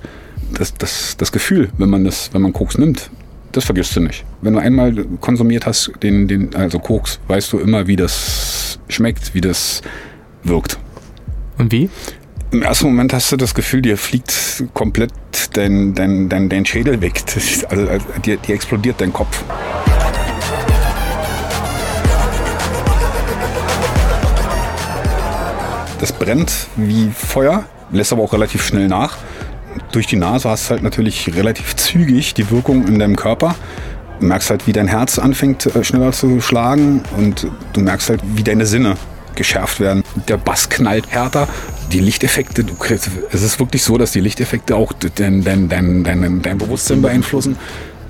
das, 0.53 0.73
das, 0.73 1.17
das 1.17 1.31
Gefühl, 1.31 1.69
wenn 1.77 1.89
man, 1.89 2.03
das, 2.03 2.33
wenn 2.33 2.41
man 2.41 2.53
Koks 2.53 2.77
nimmt, 2.77 3.09
das 3.51 3.65
vergisst 3.65 3.95
du 3.95 4.01
nicht. 4.01 4.25
Wenn 4.41 4.53
du 4.53 4.59
einmal 4.59 4.93
konsumiert 5.21 5.65
hast, 5.65 5.91
den, 6.03 6.27
den, 6.27 6.55
also 6.55 6.79
Koks, 6.79 7.19
weißt 7.27 7.53
du 7.53 7.59
immer, 7.59 7.87
wie 7.87 7.95
das 7.95 8.79
schmeckt, 8.87 9.33
wie 9.33 9.41
das 9.41 9.81
wirkt. 10.43 10.77
Und 11.57 11.71
wie? 11.71 11.89
Im 12.51 12.63
ersten 12.63 12.87
Moment 12.87 13.13
hast 13.13 13.31
du 13.31 13.37
das 13.37 13.53
Gefühl, 13.53 13.81
dir 13.81 13.97
fliegt 13.97 14.63
komplett 14.73 15.11
dein, 15.53 15.93
dein, 15.93 16.29
dein, 16.29 16.49
dein 16.49 16.65
Schädel 16.65 17.01
weg. 17.01 17.21
Also, 17.69 17.87
also 17.87 18.05
dir, 18.25 18.37
dir 18.37 18.55
explodiert 18.55 18.99
dein 18.99 19.13
Kopf. 19.13 19.43
Das 25.99 26.13
brennt 26.13 26.67
wie 26.77 27.11
Feuer, 27.11 27.65
lässt 27.91 28.13
aber 28.13 28.23
auch 28.23 28.33
relativ 28.33 28.65
schnell 28.65 28.87
nach. 28.87 29.17
Durch 29.91 30.07
die 30.07 30.17
Nase 30.17 30.49
hast 30.49 30.67
du 30.67 30.71
halt 30.71 30.83
natürlich 30.83 31.35
relativ 31.35 31.75
zügig 31.75 32.33
die 32.33 32.49
Wirkung 32.51 32.87
in 32.87 32.99
deinem 32.99 33.15
Körper. 33.15 33.55
Du 34.19 34.25
merkst 34.25 34.49
halt, 34.49 34.67
wie 34.67 34.73
dein 34.73 34.87
Herz 34.87 35.17
anfängt 35.17 35.65
äh, 35.65 35.83
schneller 35.83 36.11
zu 36.11 36.41
schlagen 36.41 37.03
und 37.17 37.47
du 37.73 37.81
merkst 37.81 38.09
halt, 38.09 38.21
wie 38.35 38.43
deine 38.43 38.65
Sinne 38.65 38.95
geschärft 39.35 39.79
werden. 39.79 40.03
Der 40.27 40.37
Bass 40.37 40.69
knallt 40.69 41.09
härter. 41.09 41.47
Die 41.91 41.99
Lichteffekte, 41.99 42.63
du 42.63 42.75
kriegst, 42.75 43.09
es 43.31 43.41
ist 43.41 43.59
wirklich 43.59 43.83
so, 43.83 43.97
dass 43.97 44.11
die 44.11 44.19
Lichteffekte 44.19 44.75
auch 44.75 44.93
dein, 44.93 45.43
dein, 45.43 45.69
dein, 45.69 46.03
dein, 46.03 46.41
dein 46.41 46.57
Bewusstsein 46.57 47.01
beeinflussen. 47.01 47.55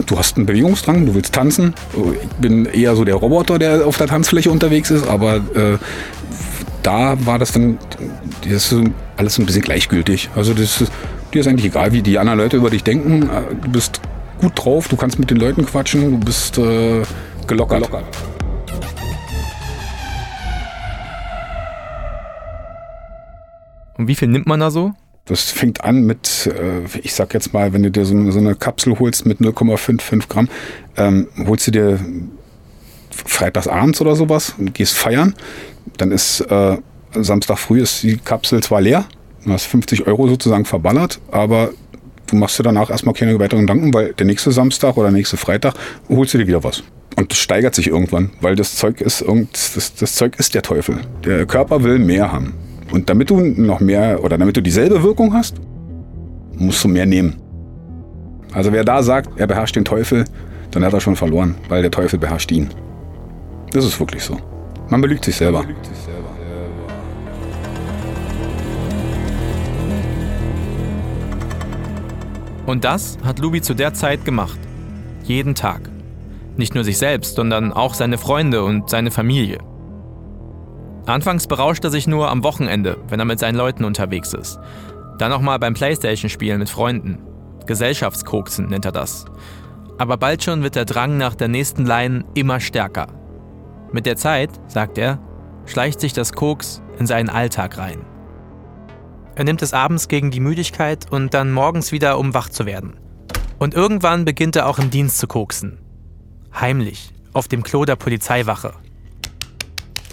Du 0.06 0.18
hast 0.18 0.38
einen 0.38 0.46
Bewegungsdrang, 0.46 1.06
du 1.06 1.14
willst 1.14 1.34
tanzen. 1.34 1.76
Ich 1.94 2.30
bin 2.42 2.66
eher 2.66 2.96
so 2.96 3.04
der 3.04 3.16
Roboter, 3.16 3.60
der 3.60 3.86
auf 3.86 3.98
der 3.98 4.08
Tanzfläche 4.08 4.50
unterwegs 4.50 4.92
ist, 4.92 5.08
aber 5.08 5.38
äh, 5.38 5.78
da 6.84 7.18
war 7.26 7.38
das 7.38 7.52
dann 7.52 7.78
das 8.42 8.72
ist 8.72 8.84
alles 9.18 9.38
ein 9.38 9.46
bisschen 9.46 9.62
gleichgültig. 9.62 10.30
Also 10.36 10.54
das 10.54 10.82
ist, 10.82 10.92
dir 11.32 11.42
ist 11.42 11.48
eigentlich 11.48 11.68
egal, 11.68 11.92
wie 11.92 12.02
die 12.02 12.18
anderen 12.18 12.40
Leute 12.40 12.58
über 12.58 12.70
dich 12.70 12.84
denken. 12.84 13.30
Du 13.62 13.70
bist 13.70 14.02
gut 14.42 14.54
drauf, 14.56 14.88
du 14.88 14.96
kannst 14.96 15.20
mit 15.20 15.30
den 15.30 15.38
Leuten 15.38 15.66
quatschen, 15.66 16.20
du 16.20 16.26
bist 16.26 16.58
äh, 16.58 17.04
gelockert. 17.48 17.84
gelockert. 17.84 18.06
Und 23.98 24.08
wie 24.08 24.16
viel 24.16 24.30
nimmt 24.30 24.48
man 24.48 24.62
da 24.62 24.72
so? 24.72 24.94
Das 25.26 25.52
fängt 25.52 25.84
an 25.84 26.04
mit, 26.04 26.48
äh, 26.48 26.86
ich 27.04 27.14
sag 27.14 27.34
jetzt 27.34 27.54
mal, 27.54 27.74
wenn 27.74 27.84
du 27.84 27.92
dir 27.92 28.06
so 28.06 28.16
eine, 28.16 28.56
Kapsel 28.56 28.98
holst 28.98 29.26
mit 29.26 29.40
0,55 29.42 30.30
Gramm, 30.30 30.50
ähm, 30.96 31.28
holst 31.46 31.68
du 31.68 31.72
dir 31.72 32.00
freitagsabends 33.12 34.00
oder 34.00 34.16
sowas 34.16 34.56
und 34.58 34.74
gehst 34.74 34.96
feiern, 34.96 35.36
dann 35.98 36.12
ist 36.12 36.40
äh, 36.42 36.78
Samstag 37.14 37.60
früh 37.60 37.82
ist 37.82 38.04
die 38.04 38.18
Kapsel 38.18 38.64
zwar 38.64 38.82
leer, 38.82 39.06
du 39.46 39.52
hast 39.52 39.66
50 39.66 40.08
Euro 40.08 40.28
sozusagen 40.28 40.66
verballert, 40.66 41.20
aber 41.32 41.70
du 42.28 42.36
machst 42.36 42.60
dir 42.60 42.64
danach 42.64 42.90
erstmal 42.90 43.14
keine 43.14 43.38
weiteren 43.40 43.62
Gedanken, 43.62 43.94
weil 43.94 44.14
der 44.14 44.26
nächste 44.26 44.52
Samstag 44.52 44.98
oder 44.98 45.12
nächste 45.12 45.38
Freitag 45.38 45.74
holst 46.10 46.34
du 46.34 46.38
dir 46.38 46.48
wieder 46.48 46.64
was. 46.64 46.84
Und 47.16 47.32
das 47.32 47.40
steigert 47.40 47.76
sich 47.76 47.88
irgendwann, 47.88 48.32
weil 48.42 48.56
das 48.56 48.76
Zeug 48.76 49.02
ist 49.02 49.22
irgend, 49.22 49.54
das, 49.54 49.96
das 49.96 50.16
Zeug 50.16 50.38
ist 50.38 50.54
der 50.56 50.62
Teufel. 50.62 51.00
Der 51.26 51.46
Körper 51.46 51.84
will 51.84 52.00
mehr 52.00 52.32
haben. 52.32 52.54
Und 52.92 53.10
damit 53.10 53.30
du 53.30 53.40
noch 53.40 53.80
mehr 53.80 54.24
oder 54.24 54.38
damit 54.38 54.58
du 54.58 54.62
dieselbe 54.62 55.04
Wirkung 55.04 55.34
hast, 55.34 55.56
musst 56.56 56.84
du 56.84 56.88
mehr 56.88 57.06
nehmen. 57.06 57.36
Also 58.54 58.72
wer 58.72 58.84
da 58.84 59.04
sagt, 59.04 59.40
er 59.40 59.48
beherrscht 59.48 59.76
den 59.76 59.86
Teufel, 59.86 60.26
dann 60.72 60.84
hat 60.84 60.94
er 60.94 61.02
schon 61.02 61.16
verloren, 61.16 61.56
weil 61.68 61.82
der 61.82 61.92
Teufel 61.92 62.20
beherrscht 62.20 62.52
ihn. 62.52 62.70
Das 63.72 63.86
ist 63.86 64.00
wirklich 64.00 64.24
so. 64.24 64.38
Man 64.88 65.02
belügt 65.02 65.26
sich 65.26 65.36
selber. 65.36 65.66
Und 72.70 72.84
das 72.84 73.18
hat 73.24 73.40
Lubi 73.40 73.64
zu 73.64 73.74
der 73.74 73.96
Zeit 73.96 74.26
gemacht. 74.26 74.60
Jeden 75.24 75.56
Tag. 75.56 75.90
Nicht 76.56 76.76
nur 76.76 76.84
sich 76.84 77.00
selbst, 77.00 77.34
sondern 77.34 77.74
auch 77.74 77.96
seine 77.96 78.20
Freunde 78.20 78.64
und 78.64 78.92
seine 78.92 79.10
Familie. 79.10 79.58
Anfangs 81.08 81.48
berauscht 81.48 81.84
er 81.84 81.90
sich 81.90 82.06
nur 82.06 82.30
am 82.30 82.44
Wochenende, 82.44 82.98
wenn 83.08 83.20
er 83.20 83.26
mit 83.26 83.40
seinen 83.40 83.56
Leuten 83.56 83.86
unterwegs 83.86 84.34
ist. 84.34 84.60
Dann 85.18 85.32
auch 85.32 85.42
mal 85.42 85.58
beim 85.58 85.74
Playstation-Spielen 85.74 86.60
mit 86.60 86.70
Freunden. 86.70 87.18
Gesellschaftskoksen 87.66 88.68
nennt 88.68 88.86
er 88.86 88.92
das. 88.92 89.26
Aber 89.98 90.18
bald 90.18 90.44
schon 90.44 90.62
wird 90.62 90.76
der 90.76 90.86
Drang 90.86 91.18
nach 91.18 91.34
der 91.34 91.48
nächsten 91.48 91.88
Line 91.88 92.24
immer 92.36 92.60
stärker. 92.60 93.08
Mit 93.92 94.06
der 94.06 94.16
Zeit, 94.16 94.52
sagt 94.68 95.00
er, 95.00 95.18
schleicht 95.66 96.00
sich 96.00 96.14
das 96.14 96.34
Koks 96.34 96.84
in 97.00 97.08
seinen 97.08 97.30
Alltag 97.30 97.80
rein. 97.80 98.06
Er 99.40 99.46
nimmt 99.46 99.62
es 99.62 99.74
abends 99.74 100.10
gegen 100.10 100.32
die 100.32 100.42
Müdigkeit 100.42 101.10
und 101.12 101.34
dann 101.34 101.54
morgens 101.54 101.94
wieder, 101.94 102.20
um 102.20 102.34
wach 102.34 102.50
zu 102.50 102.66
werden. 102.66 102.98
Und 103.58 103.74
irgendwann 103.74 104.26
beginnt 104.26 104.58
er 104.58 104.68
auch 104.68 104.80
im 104.80 104.90
Dienst 104.90 105.18
zu 105.18 105.28
koksen. 105.28 105.78
Heimlich, 106.54 107.14
auf 107.32 107.48
dem 107.48 107.64
Klo 107.64 107.86
der 107.86 107.96
Polizeiwache. 107.96 108.74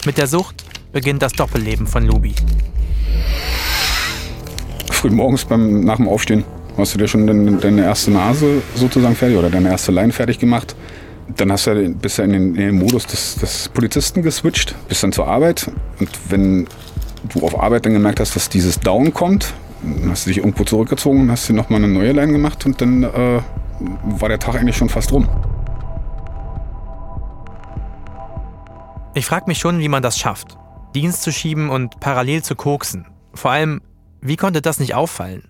Mit 0.05 0.17
der 0.17 0.27
Sucht 0.27 0.63
beginnt 0.93 1.21
das 1.23 1.33
Doppelleben 1.33 1.87
von 1.87 2.05
Lubi. 2.05 2.35
Früh 4.91 5.09
morgens 5.09 5.43
beim, 5.43 5.81
nach 5.81 5.97
dem 5.97 6.07
Aufstehen 6.07 6.45
hast 6.77 6.93
du 6.93 6.97
dir 6.97 7.09
schon 7.09 7.27
deine, 7.27 7.57
deine 7.57 7.83
erste 7.83 8.11
Nase 8.11 8.61
sozusagen 8.75 9.17
fertig 9.17 9.37
oder 9.37 9.49
deine 9.49 9.71
erste 9.71 9.91
Line 9.91 10.13
fertig 10.13 10.39
gemacht. 10.39 10.73
Dann 11.35 11.51
hast 11.51 11.67
du, 11.67 11.89
bist 11.95 12.17
du 12.17 12.21
in 12.21 12.31
den, 12.31 12.55
in 12.55 12.61
den 12.61 12.79
Modus 12.79 13.05
des, 13.05 13.35
des, 13.35 13.67
Polizisten 13.67 14.23
geswitcht, 14.23 14.73
bist 14.87 15.03
dann 15.03 15.11
zur 15.11 15.27
Arbeit. 15.27 15.69
Und 15.99 16.09
wenn 16.29 16.65
du 17.27 17.45
auf 17.45 17.59
Arbeit 17.59 17.85
dann 17.85 17.93
gemerkt 17.93 18.19
hast, 18.19 18.35
dass 18.35 18.49
dieses 18.49 18.79
Down 18.79 19.13
kommt, 19.13 19.53
dann 19.81 20.09
hast 20.11 20.25
du 20.25 20.29
dich 20.29 20.39
irgendwo 20.39 20.63
zurückgezogen 20.63 21.21
und 21.21 21.31
hast 21.31 21.47
dir 21.47 21.53
nochmal 21.53 21.83
eine 21.83 21.91
neue 21.91 22.11
Line 22.11 22.31
gemacht 22.31 22.65
und 22.65 22.81
dann 22.81 23.03
äh, 23.03 23.41
war 24.03 24.29
der 24.29 24.39
Tag 24.39 24.55
eigentlich 24.55 24.77
schon 24.77 24.89
fast 24.89 25.11
rum. 25.11 25.27
Ich 29.13 29.25
frage 29.25 29.45
mich 29.47 29.57
schon, 29.57 29.79
wie 29.79 29.89
man 29.89 30.03
das 30.03 30.19
schafft. 30.19 30.57
Dienst 30.93 31.23
zu 31.23 31.31
schieben 31.31 31.69
und 31.69 31.99
parallel 31.99 32.43
zu 32.43 32.55
koksen. 32.55 33.07
Vor 33.33 33.51
allem, 33.51 33.81
wie 34.21 34.35
konnte 34.35 34.61
das 34.61 34.79
nicht 34.79 34.95
auffallen? 34.95 35.43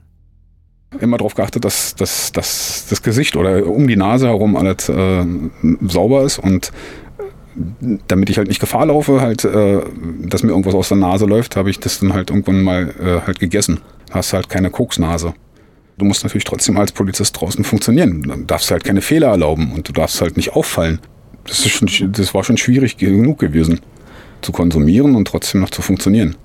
Immer 1.00 1.18
darauf 1.18 1.36
geachtet, 1.36 1.66
dass, 1.66 1.96
dass, 1.96 2.32
dass 2.32 2.86
das 2.90 3.02
Gesicht 3.02 3.36
oder 3.36 3.68
um 3.68 3.88
die 3.88 3.98
Nase 3.98 4.28
herum 4.28 4.56
alles 4.56 4.88
äh, 4.88 5.26
sauber 5.82 6.24
ist 6.24 6.40
und 6.40 6.72
damit 8.08 8.30
ich 8.30 8.38
halt 8.38 8.48
nicht 8.48 8.60
Gefahr 8.60 8.86
laufe, 8.86 9.22
halt, 9.22 9.43
äh, 9.43 9.82
dass 10.24 10.43
mir 10.43 10.50
irgendwas 10.50 10.76
aus 10.76 10.89
der 10.89 10.98
Nase 10.98 11.26
läuft, 11.26 11.56
habe 11.56 11.70
ich 11.70 11.80
das 11.80 12.00
dann 12.00 12.13
halt 12.13 12.30
irgendwann 12.30 12.62
mal 12.62 12.93
äh, 13.00 13.26
halt 13.26 13.39
gegessen. 13.39 13.80
Hast 14.12 14.34
halt 14.34 14.50
keine 14.50 14.70
Koksnase. 14.70 15.34
Du 15.98 16.06
musst 16.06 16.24
natürlich 16.24 16.43
trotzdem 16.43 16.78
als 16.78 16.91
Polizist 16.91 17.39
draußen 17.39 17.63
funktionieren. 17.63 18.22
Du 18.22 18.36
darfst 18.46 18.70
halt 18.70 18.84
keine 18.84 19.02
Fehler 19.02 19.28
erlauben 19.30 19.72
und 19.74 19.88
du 19.88 19.93
darfst 19.93 20.22
halt 20.22 20.38
nicht 20.38 20.54
auffallen. 20.54 21.00
Das, 21.46 21.65
ist 21.65 21.70
schon, 21.70 22.12
das 22.12 22.34
war 22.34 22.43
schon 22.43 22.58
schwierig 22.58 22.98
genug 22.98 23.39
gewesen 23.39 23.80
zu 24.41 24.52
konsumieren 24.52 25.15
und 25.15 25.28
trotzdem 25.28 25.62
noch 25.62 25.72
zu 25.72 25.82
funktionieren. 25.82 26.36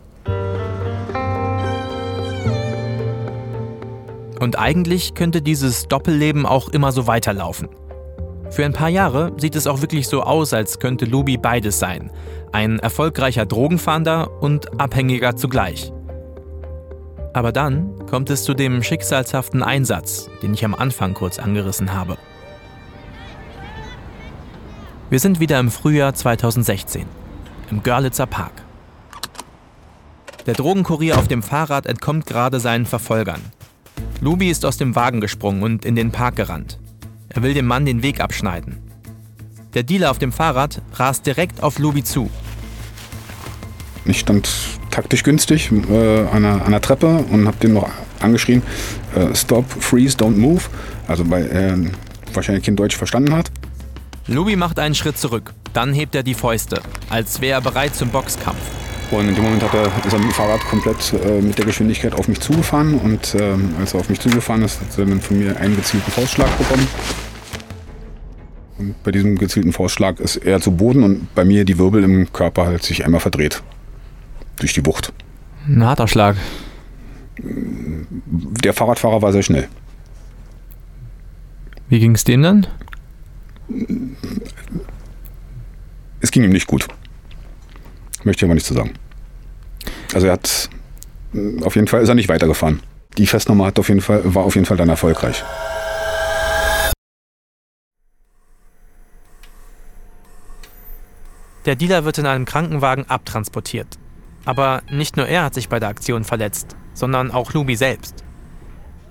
Und 4.41 4.59
eigentlich 4.59 5.15
könnte 5.15 5.41
dieses 5.41 5.87
Doppelleben 5.87 6.47
auch 6.47 6.69
immer 6.71 6.91
so 6.91 7.07
weiterlaufen. 7.07 7.69
Für 8.53 8.67
ein 8.67 8.75
paar 8.75 8.91
Jahre 8.91 9.33
sieht 9.39 9.57
es 9.57 9.67
auch 9.67 9.81
wirklich 9.81 10.09
so 10.09 10.23
aus, 10.23 10.53
als 10.53 10.79
könnte 10.79 11.07
Lubi 11.07 11.39
beides 11.39 11.79
sein. 11.79 12.11
Ein 12.53 12.81
erfolgreicher 12.81 13.47
Drogenfahnder 13.47 14.43
und 14.43 14.79
Abhängiger 14.79 15.37
zugleich. 15.37 15.91
Aber 17.33 17.51
dann 17.51 18.05
kommt 18.11 18.29
es 18.29 18.45
zu 18.45 18.53
dem 18.53 18.83
schicksalshaften 18.83 19.63
Einsatz, 19.63 20.29
den 20.43 20.53
ich 20.53 20.67
am 20.67 20.75
Anfang 20.75 21.15
kurz 21.15 21.39
angerissen 21.39 21.95
habe. 21.95 22.19
Wir 25.09 25.19
sind 25.19 25.41
wieder 25.41 25.59
im 25.59 25.71
Frühjahr 25.71 26.13
2016 26.13 27.07
im 27.71 27.83
Görlitzer 27.83 28.27
Park. 28.27 28.53
Der 30.45 30.53
Drogenkurier 30.53 31.17
auf 31.17 31.27
dem 31.27 31.43
Fahrrad 31.43 31.87
entkommt 31.87 32.27
gerade 32.27 32.61
seinen 32.61 32.85
Verfolgern. 32.85 33.41
Lubi 34.21 34.51
ist 34.51 34.67
aus 34.67 34.77
dem 34.77 34.95
Wagen 34.95 35.23
gesprungen 35.23 35.63
und 35.63 35.87
in 35.87 35.97
den 35.97 36.13
Park 36.13 36.37
gerannt. 36.37 36.79
Er 37.35 37.43
will 37.43 37.55
dem 37.55 37.67
Mann 37.67 37.87
den 37.87 38.03
Weg 38.03 38.21
abschneiden. 38.21 38.79
Der 39.75 39.83
Dealer 39.83 40.11
auf 40.11 40.19
dem 40.19 40.33
Fahrrad 40.33 40.83
rast 40.95 41.27
direkt 41.27 41.63
auf 41.63 41.79
Lubi 41.79 42.05
zu. 42.05 42.31
Ich 44.05 44.21
stand 44.21 44.51
taktisch 44.91 45.23
günstig 45.23 45.71
äh, 45.73 46.21
an, 46.27 46.45
einer, 46.45 46.55
an, 46.55 46.63
einer, 46.63 46.81
Treppe 46.81 47.25
und 47.31 47.47
habe 47.47 47.57
den 47.59 47.73
noch 47.75 47.89
angeschrien: 48.21 48.63
äh, 49.15 49.35
Stop, 49.35 49.65
freeze, 49.71 50.17
don't 50.17 50.37
move. 50.37 50.63
Also, 51.07 51.29
weil 51.31 51.47
er 51.47 51.79
wahrscheinlich 52.35 52.65
kein 52.65 52.77
Deutsch 52.77 52.97
verstanden 52.97 53.35
hat. 53.35 53.51
Lubi 54.27 54.57
macht 54.57 54.79
einen 54.79 54.95
Schritt 54.95 55.19
zurück. 55.19 55.55
Dann 55.73 55.95
hebt 55.95 56.15
er 56.15 56.23
die 56.23 56.35
Fäuste, 56.35 56.83
als 57.09 57.41
wäre 57.41 57.55
er 57.55 57.61
bereit 57.63 57.95
zum 57.95 58.11
Boxkampf. 58.11 58.82
Und 59.13 59.29
in 59.29 59.35
dem 59.35 59.45
Moment 59.45 59.63
hat 59.63 59.75
er 59.75 60.11
sein 60.11 60.23
Fahrrad 60.31 60.61
komplett 60.65 61.13
äh, 61.13 61.43
mit 61.43 61.59
der 61.59 61.67
Geschwindigkeit 61.67 62.15
auf 62.15 62.29
mich 62.29 62.41
zugefahren. 62.41 62.95
Und 62.95 63.35
äh, 63.35 63.55
als 63.79 63.93
er 63.93 64.01
auf 64.01 64.09
mich 64.09 64.19
zugefahren 64.19 64.63
ist, 64.63 64.81
hat 64.81 64.99
er 64.99 65.05
dann 65.05 65.21
von 65.21 65.39
mir 65.39 65.55
einen 65.61 65.77
gezielten 65.77 66.11
Faustschlag 66.11 66.49
bekommen. 66.57 66.89
Und 68.79 69.03
bei 69.03 69.11
diesem 69.11 69.37
gezielten 69.37 69.75
Faustschlag 69.75 70.19
ist 70.19 70.37
er 70.37 70.63
zu 70.63 70.73
Boden 70.73 71.03
und 71.03 71.35
bei 71.35 71.45
mir 71.45 71.67
die 71.67 71.79
Wirbel 71.79 72.03
im 72.05 72.33
Körper 72.33 72.65
halt 72.65 72.83
sich 72.85 73.05
einmal 73.05 73.21
verdreht. 73.21 73.63
Durch 74.57 74.73
die 74.73 74.85
Wucht. 74.87 75.13
Ein 75.69 75.85
harter 75.85 76.09
Schlag. 76.09 76.37
Der 77.39 78.73
Fahrradfahrer 78.73 79.21
war 79.21 79.33
sehr 79.33 79.43
schnell. 79.43 79.69
Wie 81.91 82.01
ging 82.01 82.15
es 82.15 82.25
dem 82.25 82.43
dann? 82.43 82.67
Es 86.21 86.31
ging 86.31 86.45
ihm 86.45 86.51
nicht 86.51 86.67
gut. 86.67 86.89
Möchte 88.25 88.45
ich 88.45 88.49
aber 88.49 88.55
nicht 88.55 88.67
zu 88.67 88.73
sagen. 88.73 88.93
Also 90.15 90.27
er 90.27 90.35
hat 90.35 90.71
auf 91.63 91.75
jeden 91.75 91.89
Fall 91.89 92.03
ist 92.03 92.09
er 92.09 92.15
nicht 92.15 92.29
weitergefahren. 92.29 92.83
Die 93.19 93.27
Festnahme 93.27 93.65
hat 93.65 93.79
auf 93.79 93.89
jeden 93.89 94.01
Fall, 94.01 94.35
war 94.35 94.45
auf 94.45 94.55
jeden 94.55 94.67
Fall 94.67 94.77
dann 94.77 94.89
erfolgreich. 94.89 95.43
Der 101.65 101.77
Dealer 101.77 102.05
wird 102.05 102.19
in 102.19 102.27
einem 102.27 102.45
Krankenwagen 102.45 103.09
abtransportiert. 103.09 103.87
Aber 104.45 104.83
nicht 104.91 105.17
nur 105.17 105.29
er 105.29 105.45
hat 105.45 105.55
sich 105.55 105.69
bei 105.69 105.79
der 105.79 105.89
Aktion 105.89 106.25
verletzt, 106.25 106.77
sondern 106.95 107.31
auch 107.31 107.53
Lubi 107.53 107.77
selbst. 107.77 108.25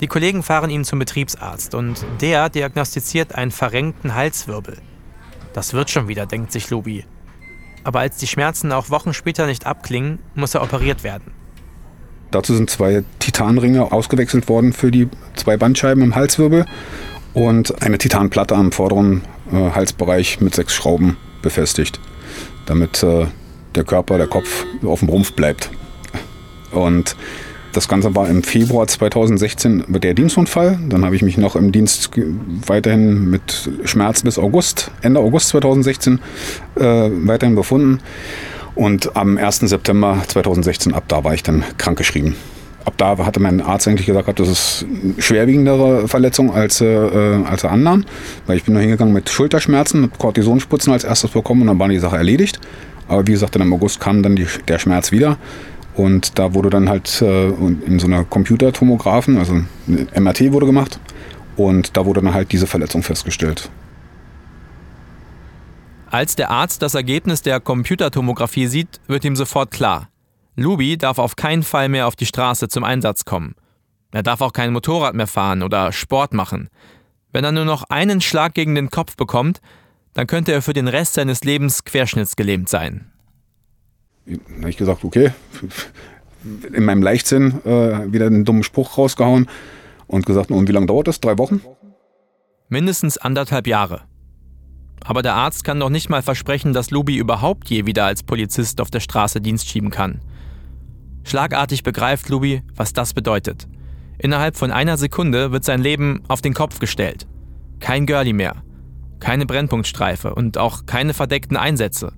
Die 0.02 0.08
Kollegen 0.08 0.44
fahren 0.44 0.70
ihn 0.70 0.84
zum 0.84 1.00
Betriebsarzt 1.00 1.76
und 1.76 2.06
der 2.20 2.50
diagnostiziert 2.50 3.36
einen 3.36 3.52
verrenkten 3.52 4.16
Halswirbel. 4.16 4.78
Das 5.54 5.74
wird 5.74 5.90
schon 5.90 6.08
wieder, 6.08 6.26
denkt 6.26 6.52
sich 6.52 6.70
Lubi. 6.70 7.06
Aber 7.84 8.00
als 8.00 8.18
die 8.18 8.28
Schmerzen 8.28 8.72
auch 8.72 8.90
Wochen 8.90 9.14
später 9.14 9.46
nicht 9.46 9.66
abklingen, 9.66 10.20
muss 10.36 10.56
er 10.56 10.64
operiert 10.64 11.04
werden. 11.04 11.32
Dazu 12.32 12.56
sind 12.56 12.70
zwei 12.70 13.04
Titanringe 13.20 13.92
ausgewechselt 13.92 14.48
worden 14.48 14.72
für 14.72 14.92
die 14.92 15.10
zwei 15.36 15.58
Bandscheiben 15.58 16.02
im 16.02 16.16
Halswirbel 16.16 16.66
und 17.34 17.82
eine 17.82 17.98
Titanplatte 17.98 18.56
am 18.56 18.72
vorderen 18.72 19.22
äh, 19.52 19.72
Halsbereich 19.72 20.40
mit 20.40 20.56
sechs 20.56 20.74
Schrauben 20.74 21.18
befestigt, 21.42 22.00
damit 22.66 23.04
äh, 23.04 23.28
der 23.76 23.84
Körper, 23.84 24.18
der 24.18 24.28
Kopf 24.28 24.66
auf 24.86 25.00
dem 25.00 25.10
Rumpf 25.10 25.34
bleibt. 25.34 25.72
Und 26.72 27.16
das 27.72 27.88
Ganze 27.88 28.16
war 28.16 28.30
im 28.30 28.44
Februar 28.44 28.88
2016 28.88 29.86
der 29.88 30.14
Dienstunfall. 30.14 30.80
Dann 30.90 31.06
habe 31.06 31.16
ich 31.16 31.22
mich 31.22 31.38
noch 31.38 31.56
im 31.56 31.72
Dienst 31.72 32.12
weiterhin 32.68 33.30
mit 33.30 33.70
Schmerz 33.86 34.24
bis 34.24 34.38
August, 34.38 34.92
Ende 35.02 35.20
August 35.20 35.50
2016 35.50 36.20
äh, 36.76 36.82
weiterhin 36.82 37.56
befunden. 37.56 38.00
Und 38.76 39.16
am 39.16 39.38
1. 39.38 39.60
September 39.60 40.22
2016, 40.28 40.94
ab 40.94 41.04
da 41.08 41.24
war 41.24 41.34
ich 41.34 41.44
dann 41.44 41.64
krankgeschrieben. 41.78 42.36
Ab 42.86 42.94
da 42.98 43.18
hatte 43.20 43.40
mein 43.40 43.62
Arzt 43.62 43.88
eigentlich 43.88 44.08
gesagt, 44.08 44.40
das 44.40 44.50
ist 44.50 44.86
eine 44.90 45.22
schwerwiegendere 45.22 46.08
Verletzung 46.08 46.52
als, 46.52 46.82
äh, 46.82 46.96
als 47.46 47.64
er 47.64 47.72
annahm. 47.72 48.06
Weil 48.48 48.58
ich 48.58 48.64
bin 48.64 48.74
nur 48.74 48.82
hingegangen 48.82 49.14
mit 49.14 49.30
Schulterschmerzen, 49.30 50.02
mit 50.02 50.18
Kortisonspritzen 50.18 50.92
als 50.92 51.04
erstes 51.04 51.32
bekommen 51.32 51.62
und 51.62 51.68
dann 51.68 51.80
war 51.80 51.90
die 51.90 52.00
Sache 52.00 52.18
erledigt. 52.18 52.60
Aber 53.08 53.28
wie 53.28 53.34
gesagt, 53.34 53.56
dann 53.56 53.62
im 53.62 53.74
August 53.74 54.00
kam 54.00 54.24
dann 54.24 54.36
die, 54.36 54.48
der 54.68 54.80
Schmerz 54.80 55.12
wieder. 55.12 55.38
Und 56.02 56.40
da 56.40 56.56
wurde 56.56 56.72
dann 56.72 56.90
halt 56.90 57.22
äh, 57.22 57.50
in 57.50 58.00
so 58.00 58.08
einer 58.08 58.24
Computertomographen, 58.24 59.38
also 59.38 59.62
MRT 59.86 60.52
wurde 60.52 60.66
gemacht. 60.66 61.00
Und 61.58 61.96
da 61.96 62.08
wurde 62.08 62.24
dann 62.24 62.34
halt 62.34 62.52
diese 62.52 62.66
Verletzung 62.66 63.04
festgestellt. 63.04 63.70
Als 66.10 66.36
der 66.36 66.50
Arzt 66.50 66.82
das 66.82 66.96
Ergebnis 66.96 67.44
der 67.44 67.60
Computertomographie 67.60 68.66
sieht, 68.66 69.00
wird 69.06 69.24
ihm 69.26 69.36
sofort 69.36 69.70
klar. 69.70 70.10
Lubi 70.56 70.98
darf 70.98 71.20
auf 71.20 71.36
keinen 71.36 71.62
Fall 71.62 71.88
mehr 71.88 72.08
auf 72.08 72.16
die 72.16 72.26
Straße 72.26 72.68
zum 72.68 72.84
Einsatz 72.84 73.24
kommen. 73.24 73.54
Er 74.12 74.24
darf 74.24 74.42
auch 74.42 74.54
kein 74.54 74.74
Motorrad 74.74 75.14
mehr 75.14 75.28
fahren 75.28 75.62
oder 75.62 75.92
Sport 75.92 76.34
machen. 76.34 76.70
Wenn 77.32 77.44
er 77.44 77.52
nur 77.52 77.66
noch 77.66 77.84
einen 77.90 78.22
Schlag 78.22 78.56
gegen 78.56 78.74
den 78.74 78.90
Kopf 78.90 79.16
bekommt, 79.16 79.62
dann 80.16 80.26
könnte 80.26 80.52
er 80.52 80.64
für 80.64 80.74
den 80.74 80.88
Rest 80.88 81.14
seines 81.14 81.44
Lebens 81.44 81.84
querschnittsgelähmt 81.84 82.70
sein. 82.70 83.11
Habe 84.28 84.70
ich 84.70 84.78
gesagt, 84.78 85.04
okay, 85.04 85.32
in 86.74 86.86
meinem 86.86 87.02
Leichtsinn 87.02 87.62
äh, 87.66 88.12
wieder 88.12 88.28
einen 88.28 88.46
dummen 88.46 88.64
Spruch 88.64 88.98
rausgehauen 88.98 89.48
und 90.08 90.26
gesagt, 90.26 90.52
und 90.52 90.68
wie 90.68 90.72
lange 90.72 90.88
dauert 90.88 91.08
das? 91.08 91.20
Drei 91.20 91.38
Wochen? 91.38 91.62
Mindestens 92.70 93.18
anderthalb 93.18 93.68
Jahre. 93.68 94.02
Aber 95.04 95.22
der 95.22 95.34
Arzt 95.34 95.64
kann 95.64 95.80
doch 95.80 95.90
nicht 95.90 96.10
mal 96.10 96.22
versprechen, 96.22 96.74
dass 96.74 96.92
Lubi 96.92 97.18
überhaupt 97.18 97.70
je 97.70 97.86
wieder 97.86 98.06
als 98.06 98.24
Polizist 98.24 98.80
auf 98.80 98.92
der 98.92 99.00
Straße 99.00 99.42
Dienst 99.42 99.68
schieben 99.68 99.90
kann. 99.90 100.22
Schlagartig 101.24 101.84
begreift 101.84 102.30
Lubi, 102.30 102.62
was 102.76 102.94
das 102.94 103.14
bedeutet. 103.14 103.68
Innerhalb 104.20 104.56
von 104.56 104.72
einer 104.72 104.98
Sekunde 104.98 105.52
wird 105.52 105.64
sein 105.64 105.82
Leben 105.82 106.24
auf 106.28 106.42
den 106.42 106.54
Kopf 106.54 106.80
gestellt. 106.80 107.28
Kein 107.80 108.06
Girlie 108.06 108.34
mehr, 108.34 108.64
keine 109.20 109.48
Brennpunktstreife 109.48 110.36
und 110.36 110.58
auch 110.58 110.86
keine 110.86 111.14
verdeckten 111.14 111.58
Einsätze. 111.58 112.14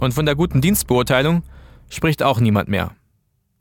Und 0.00 0.14
von 0.14 0.26
der 0.26 0.34
guten 0.34 0.60
Dienstbeurteilung 0.60 1.42
spricht 1.88 2.22
auch 2.22 2.40
niemand 2.40 2.68
mehr. 2.68 2.92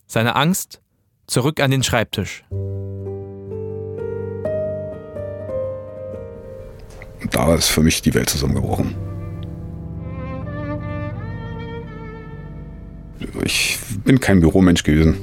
Seine 0.08 0.36
Angst 0.36 0.82
zurück 1.28 1.60
an 1.60 1.72
den 1.72 1.84
Schreibtisch. 1.84 2.44
da 7.32 7.54
ist 7.54 7.68
für 7.68 7.82
mich 7.82 8.02
die 8.02 8.14
Welt 8.14 8.30
zusammengebrochen. 8.30 8.96
Ich 13.44 13.78
bin 14.06 14.20
kein 14.20 14.40
Büromensch 14.40 14.84
gewesen. 14.84 15.18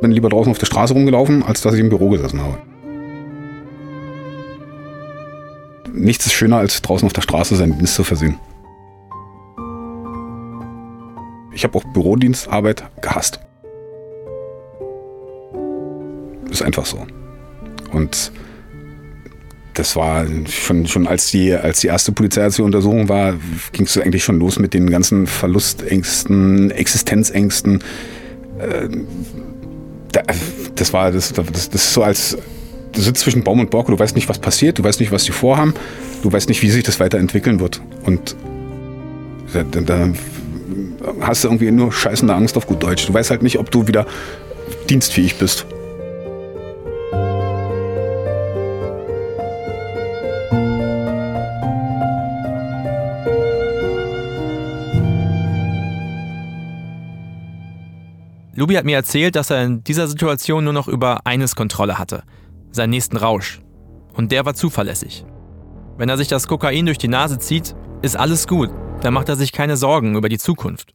Bin 0.00 0.10
lieber 0.10 0.28
draußen 0.28 0.50
auf 0.50 0.58
der 0.58 0.66
Straße 0.66 0.92
rumgelaufen, 0.94 1.42
als 1.42 1.62
dass 1.62 1.74
ich 1.74 1.80
im 1.80 1.88
Büro 1.88 2.10
gesessen 2.10 2.40
habe. 2.40 2.58
Nichts 5.92 6.26
ist 6.26 6.32
schöner, 6.32 6.58
als 6.58 6.80
draußen 6.80 7.06
auf 7.06 7.12
der 7.12 7.22
Straße 7.22 7.54
seinen 7.56 7.76
Dienst 7.76 7.94
zu 7.94 8.04
versehen. 8.04 8.38
Ich 11.54 11.64
habe 11.64 11.76
auch 11.76 11.84
Bürodienstarbeit 11.92 12.82
gehasst. 13.02 13.40
Ist 16.50 16.62
einfach 16.62 16.86
so. 16.86 17.06
Und 17.92 18.32
das 19.74 19.96
war 19.96 20.26
schon, 20.48 20.86
schon 20.86 21.06
als, 21.06 21.30
die, 21.30 21.52
als 21.54 21.80
die 21.80 21.88
erste 21.88 22.12
polizeiärztliche 22.12 22.64
Untersuchung 22.64 23.08
war, 23.08 23.34
ging 23.72 23.86
es 23.86 23.98
eigentlich 23.98 24.24
schon 24.24 24.38
los 24.38 24.58
mit 24.58 24.74
den 24.74 24.88
ganzen 24.88 25.26
Verlustängsten, 25.26 26.70
Existenzängsten. 26.70 27.82
Äh, 28.58 28.88
das 30.74 30.92
war 30.92 31.10
das, 31.10 31.32
das, 31.32 31.46
das 31.70 31.84
ist 31.84 31.92
so 31.94 32.02
als 32.02 32.36
du 32.92 33.00
sitzt 33.00 33.22
zwischen 33.22 33.42
Baum 33.42 33.60
und 33.60 33.70
Borke, 33.70 33.92
du 33.92 33.98
weißt 33.98 34.14
nicht, 34.14 34.28
was 34.28 34.38
passiert, 34.38 34.78
du 34.78 34.84
weißt 34.84 35.00
nicht, 35.00 35.12
was 35.12 35.24
die 35.24 35.32
vorhaben, 35.32 35.74
du 36.22 36.32
weißt 36.32 36.48
nicht, 36.48 36.62
wie 36.62 36.70
sich 36.70 36.84
das 36.84 37.00
weiterentwickeln 37.00 37.60
wird. 37.60 37.80
Und 38.04 38.36
da, 39.52 39.62
da 39.62 40.08
hast 41.20 41.44
du 41.44 41.48
irgendwie 41.48 41.70
nur 41.70 41.92
scheißende 41.92 42.34
Angst 42.34 42.56
auf 42.56 42.66
gut 42.66 42.82
Deutsch. 42.82 43.06
Du 43.06 43.14
weißt 43.14 43.30
halt 43.30 43.42
nicht, 43.42 43.58
ob 43.58 43.70
du 43.70 43.86
wieder 43.86 44.06
dienstfähig 44.88 45.36
bist. 45.36 45.66
Lubi 58.54 58.74
hat 58.74 58.84
mir 58.84 58.96
erzählt, 58.96 59.34
dass 59.34 59.50
er 59.50 59.64
in 59.64 59.82
dieser 59.82 60.06
Situation 60.06 60.62
nur 60.62 60.72
noch 60.72 60.86
über 60.86 61.26
eines 61.26 61.56
Kontrolle 61.56 61.98
hatte, 61.98 62.22
seinen 62.72 62.90
nächsten 62.90 63.16
Rausch. 63.16 63.60
Und 64.14 64.32
der 64.32 64.44
war 64.44 64.54
zuverlässig. 64.54 65.24
Wenn 65.96 66.08
er 66.08 66.16
sich 66.16 66.28
das 66.28 66.48
Kokain 66.48 66.86
durch 66.86 66.98
die 66.98 67.08
Nase 67.08 67.38
zieht, 67.38 67.76
ist 68.02 68.16
alles 68.16 68.48
gut, 68.48 68.70
da 69.02 69.10
macht 69.10 69.28
er 69.28 69.36
sich 69.36 69.52
keine 69.52 69.76
Sorgen 69.76 70.16
über 70.16 70.28
die 70.28 70.38
Zukunft. 70.38 70.92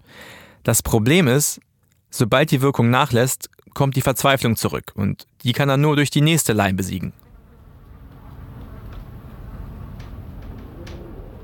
Das 0.63 0.84
Problem 0.84 1.28
ist, 1.28 1.62
sobald 2.10 2.52
die 2.52 2.62
Wirkung 2.62 2.90
nachlässt, 2.90 3.50
kommt 3.74 3.96
die 3.96 4.02
Verzweiflung 4.02 4.56
zurück 4.56 4.92
und 4.96 5.28
die 5.44 5.54
kann 5.54 5.70
er 5.70 5.78
nur 5.78 5.96
durch 5.96 6.10
die 6.10 6.22
nächste 6.22 6.54
Leim 6.54 6.76
besiegen. 6.76 7.13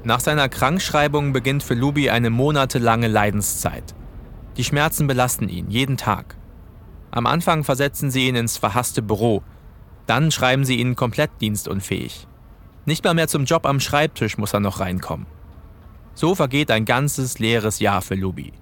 Nach 0.04 0.19
seiner 0.19 0.50
Krankschreibung 0.50 1.32
beginnt 1.32 1.63
für 1.63 1.76
Lubi 1.76 2.10
eine 2.10 2.30
monatelange 2.30 3.08
Leidenszeit. 3.08 3.96
Die 4.58 4.65
Schmerzen 4.65 5.08
belasten 5.08 5.48
ihn 5.48 5.69
jeden 5.69 5.96
Tag. 5.96 6.36
Am 7.12 7.26
Anfang 7.26 7.63
versetzen 7.63 8.12
sie 8.12 8.28
ihn 8.28 8.36
ins 8.36 8.58
verhasste 8.58 9.02
Büro. 9.02 9.43
Dann 10.08 10.32
schreiben 10.32 10.66
sie 10.66 10.80
ihn 10.80 10.96
komplett 10.96 11.32
dienstunfähig. 11.42 12.28
Nicht 12.86 13.04
mal 13.04 13.13
mehr 13.13 13.28
zum 13.28 13.46
Job 13.46 13.66
am 13.66 13.80
Schreibtisch 13.80 14.38
muss 14.38 14.54
er 14.54 14.60
noch 14.60 14.80
reinkommen. 14.80 15.26
So 16.16 16.36
vergeht 16.36 16.70
ein 16.70 16.86
ganzes 16.86 17.39
leeres 17.39 17.80
Jahr 17.80 18.02
für 18.02 18.16
Lubi. 18.16 18.54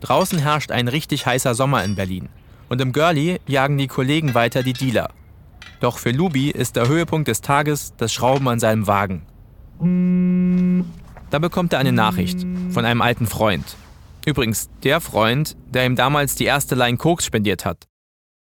Draußen 0.00 0.38
herrscht 0.38 0.70
ein 0.70 0.88
richtig 0.88 1.26
heißer 1.26 1.54
Sommer 1.54 1.82
in 1.84 1.94
Berlin. 1.94 2.28
Und 2.68 2.80
im 2.80 2.92
Girlie 2.92 3.38
jagen 3.46 3.76
die 3.76 3.88
Kollegen 3.88 4.34
weiter 4.34 4.62
die 4.62 4.72
Dealer. 4.72 5.10
Doch 5.80 5.98
für 5.98 6.10
Lubi 6.12 6.50
ist 6.50 6.76
der 6.76 6.88
Höhepunkt 6.88 7.28
des 7.28 7.40
Tages 7.40 7.94
das 7.96 8.12
Schrauben 8.12 8.48
an 8.48 8.60
seinem 8.60 8.86
Wagen. 8.86 9.22
Da 11.30 11.38
bekommt 11.38 11.72
er 11.72 11.78
eine 11.78 11.92
Nachricht 11.92 12.46
von 12.70 12.84
einem 12.84 13.02
alten 13.02 13.26
Freund. 13.26 13.76
Übrigens, 14.24 14.70
der 14.82 15.00
Freund, 15.00 15.56
der 15.66 15.84
ihm 15.84 15.96
damals 15.96 16.36
die 16.36 16.44
erste 16.44 16.74
Line 16.74 16.96
Koks 16.96 17.26
spendiert 17.26 17.64
hat. 17.64 17.84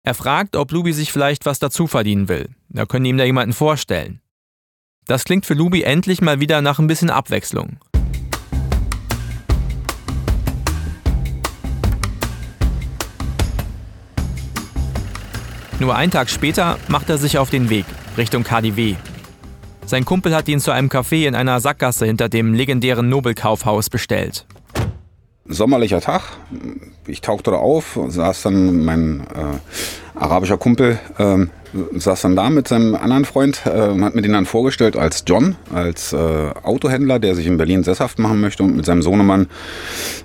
Er 0.03 0.15
fragt, 0.15 0.55
ob 0.55 0.71
Lubi 0.71 0.93
sich 0.93 1.11
vielleicht 1.11 1.45
was 1.45 1.59
dazu 1.59 1.85
verdienen 1.85 2.27
will. 2.27 2.49
Da 2.69 2.87
können 2.87 3.05
ihm 3.05 3.17
da 3.17 3.23
jemanden 3.23 3.53
vorstellen. 3.53 4.19
Das 5.05 5.25
klingt 5.25 5.45
für 5.45 5.53
Lubi 5.53 5.83
endlich 5.83 6.21
mal 6.21 6.39
wieder 6.39 6.61
nach 6.61 6.79
ein 6.79 6.87
bisschen 6.87 7.11
Abwechslung. 7.11 7.77
Nur 15.79 15.95
einen 15.95 16.11
Tag 16.11 16.31
später 16.31 16.79
macht 16.87 17.09
er 17.09 17.19
sich 17.19 17.37
auf 17.37 17.51
den 17.51 17.69
Weg 17.69 17.85
Richtung 18.17 18.43
KDW. 18.43 18.95
Sein 19.85 20.05
Kumpel 20.05 20.35
hat 20.35 20.47
ihn 20.47 20.59
zu 20.59 20.71
einem 20.71 20.89
Café 20.89 21.27
in 21.27 21.35
einer 21.35 21.59
Sackgasse 21.59 22.07
hinter 22.07 22.27
dem 22.27 22.55
legendären 22.55 23.07
Nobelkaufhaus 23.07 23.91
bestellt. 23.91 24.47
Sommerlicher 25.45 26.01
Tag. 26.01 26.21
Ich 27.07 27.21
tauchte 27.21 27.51
da 27.51 27.57
auf, 27.57 27.99
saß 28.07 28.43
dann 28.43 28.83
mein 28.85 29.21
äh, 29.21 30.17
arabischer 30.17 30.57
Kumpel, 30.57 30.99
äh, 31.17 31.45
saß 31.97 32.21
dann 32.21 32.35
da 32.35 32.49
mit 32.49 32.67
seinem 32.67 32.95
anderen 32.95 33.25
Freund 33.25 33.61
äh, 33.65 33.87
und 33.87 34.03
hat 34.03 34.15
mir 34.15 34.21
den 34.21 34.33
dann 34.33 34.45
vorgestellt 34.45 34.95
als 34.95 35.23
John, 35.25 35.55
als 35.73 36.13
äh, 36.13 36.17
Autohändler, 36.63 37.19
der 37.19 37.35
sich 37.35 37.47
in 37.47 37.57
Berlin 37.57 37.83
sesshaft 37.83 38.19
machen 38.19 38.41
möchte 38.41 38.63
und 38.63 38.75
mit 38.75 38.85
seinem 38.85 39.01
Sohnemann 39.01 39.47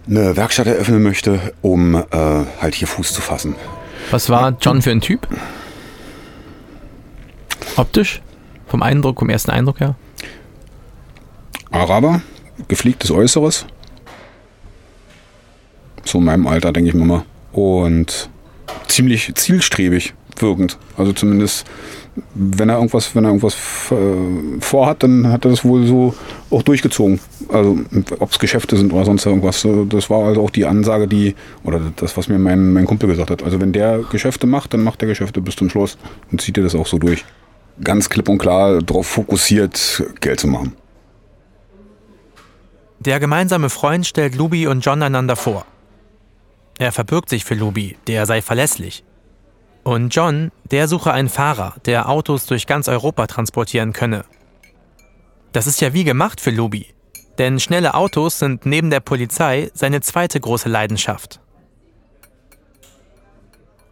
eine 0.09 0.37
Werkstatt 0.37 0.67
eröffnen 0.67 1.03
möchte, 1.03 1.41
um 1.63 1.95
äh, 1.95 2.05
halt 2.61 2.75
hier 2.75 2.89
Fuß 2.89 3.13
zu 3.13 3.21
fassen. 3.21 3.55
Was 4.11 4.29
war 4.29 4.57
John 4.61 4.83
für 4.83 4.91
ein 4.91 5.01
Typ? 5.01 5.27
Optisch? 7.77 8.23
Vom 8.67 8.83
Eindruck, 8.83 9.19
vom 9.19 9.31
ersten 9.31 9.51
Eindruck 9.51 9.81
her? 9.81 9.95
Araber, 11.71 12.23
gepflegtes 12.69 13.11
Äußeres. 13.11 13.67
So 16.07 16.19
in 16.19 16.25
meinem 16.25 16.47
Alter, 16.47 16.73
denke 16.73 16.89
ich 16.89 16.95
mir 16.95 17.05
mal. 17.05 17.25
Und 17.53 18.31
ziemlich 18.89 19.35
zielstrebig 19.35 20.15
wirkend. 20.41 20.79
Also 20.97 21.13
zumindest, 21.13 21.67
wenn 22.35 22.69
er 22.69 22.77
irgendwas, 22.77 23.15
wenn 23.15 23.25
er 23.25 23.31
irgendwas 23.31 23.55
äh, 23.91 24.61
vorhat, 24.61 25.03
dann 25.03 25.29
hat 25.29 25.45
er 25.45 25.51
das 25.51 25.65
wohl 25.65 25.87
so 25.87 26.15
auch 26.51 26.63
durchgezogen. 26.63 27.21
Also 27.49 27.79
ob 28.19 28.31
es 28.31 28.39
Geschäfte 28.39 28.77
sind 28.77 28.93
oder 28.93 29.05
sonst 29.05 29.27
irgendwas. 29.27 29.67
Das 29.89 30.11
war 30.11 30.27
also 30.27 30.43
auch 30.43 30.51
die 30.51 30.65
Ansage, 30.65 31.09
die, 31.09 31.35
oder 31.65 31.81
das, 31.97 32.17
was 32.17 32.29
mir 32.29 32.39
mein, 32.39 32.73
mein 32.73 32.87
Kumpel 32.87 33.09
gesagt 33.09 33.31
hat. 33.31 33.43
Also 33.43 33.61
wenn 33.61 33.73
der 33.73 34.01
Geschäfte 34.11 34.47
macht, 34.47 34.75
dann 34.75 34.83
macht 34.83 35.01
der 35.01 35.09
Geschäfte 35.09 35.41
bis 35.41 35.57
zum 35.57 35.71
Schluss 35.71 35.99
und 36.31 36.41
zieht 36.41 36.57
er 36.57 36.65
das 36.65 36.75
auch 36.75 36.87
so 36.87 36.99
durch. 36.99 37.25
Ganz 37.83 38.09
klipp 38.09 38.29
und 38.29 38.39
klar 38.39 38.83
darauf 38.83 39.07
fokussiert, 39.07 40.03
Geld 40.21 40.41
zu 40.41 40.49
machen. 40.49 40.73
Der 43.01 43.21
gemeinsame 43.21 43.69
Freund 43.69 44.07
stellt 44.07 44.35
Luby 44.35 44.67
und 44.67 44.81
John 44.81 45.03
einander 45.03 45.37
vor. 45.37 45.67
Er 46.79 46.93
verbirgt 46.93 47.31
sich 47.31 47.45
für 47.45 47.55
Luby, 47.55 47.97
der 48.07 48.27
sei 48.27 48.43
verlässlich. 48.43 49.03
Und 49.83 50.15
John, 50.15 50.51
der 50.71 50.89
suche 50.89 51.13
einen 51.13 51.29
Fahrer, 51.29 51.77
der 51.87 52.09
Autos 52.09 52.47
durch 52.47 52.67
ganz 52.67 52.89
Europa 52.89 53.27
transportieren 53.27 53.93
könne. 53.93 54.25
Das 55.53 55.67
ist 55.67 55.81
ja 55.81 55.95
wie 55.95 56.05
gemacht 56.05 56.41
für 56.41 56.51
Luby, 56.51 56.87
denn 57.39 57.61
schnelle 57.61 57.95
Autos 57.95 58.41
sind 58.41 58.67
neben 58.67 58.91
der 58.91 59.01
Polizei 59.01 59.71
seine 59.75 60.01
zweite 60.01 60.39
große 60.39 60.69
Leidenschaft. 60.69 61.41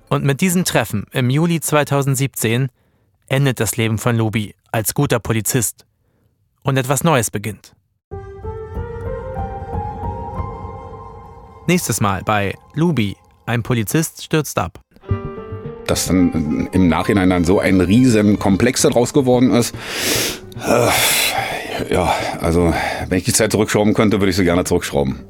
Und 0.09 0.25
mit 0.25 0.41
diesem 0.41 0.65
Treffen 0.65 1.07
im 1.13 1.31
Juli 1.31 1.61
2017 1.61 2.69
endet 3.29 3.61
das 3.61 3.77
Leben 3.77 3.99
von 3.99 4.17
Luby 4.17 4.55
als 4.71 4.93
guter 4.93 5.21
Polizist 5.21 5.87
und 6.63 6.77
etwas 6.77 7.03
Neues 7.03 7.31
beginnt. 7.31 7.75
Nächstes 11.67 12.03
Mal 12.03 12.23
bei 12.23 12.55
Luby, 12.75 13.17
ein 13.47 13.63
Polizist 13.63 14.23
stürzt 14.23 14.59
ab. 14.59 14.81
Dass 15.87 16.07
dann 16.07 16.69
im 16.73 16.89
Nachhinein 16.89 17.31
dann 17.31 17.45
so 17.45 17.59
ein 17.59 17.81
riesen 17.81 18.39
Komplex 18.39 18.83
daraus 18.83 19.15
geworden 19.15 19.51
ist. 19.51 19.75
Äh, 20.67 21.93
ja, 21.93 22.13
also 22.41 22.75
wenn 23.09 23.19
ich 23.19 23.25
die 23.25 23.33
Zeit 23.33 23.53
zurückschrauben 23.53 23.95
könnte, 23.95 24.21
würde 24.21 24.31
ich 24.31 24.37
sie 24.37 24.45
gerne 24.45 24.65
zurückschrauben. 24.65 25.21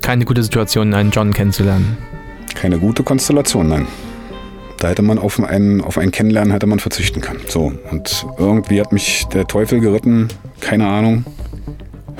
Keine 0.00 0.24
gute 0.24 0.42
Situation, 0.42 0.94
einen 0.94 1.10
John 1.10 1.34
kennenzulernen. 1.34 1.98
Keine 2.54 2.78
gute 2.78 3.02
Konstellation, 3.02 3.68
nein. 3.68 3.86
Da 4.78 4.88
hätte 4.88 5.02
man 5.02 5.18
auf 5.18 5.38
einen, 5.42 5.82
auf 5.82 5.98
ein 5.98 6.10
Kennenlernen 6.10 6.52
hätte 6.52 6.66
man 6.66 6.78
verzichten 6.78 7.20
können. 7.20 7.40
So, 7.48 7.72
und 7.90 8.26
irgendwie 8.38 8.80
hat 8.80 8.92
mich 8.92 9.26
der 9.32 9.46
Teufel 9.46 9.80
geritten, 9.80 10.28
keine 10.60 10.86
Ahnung. 10.86 11.24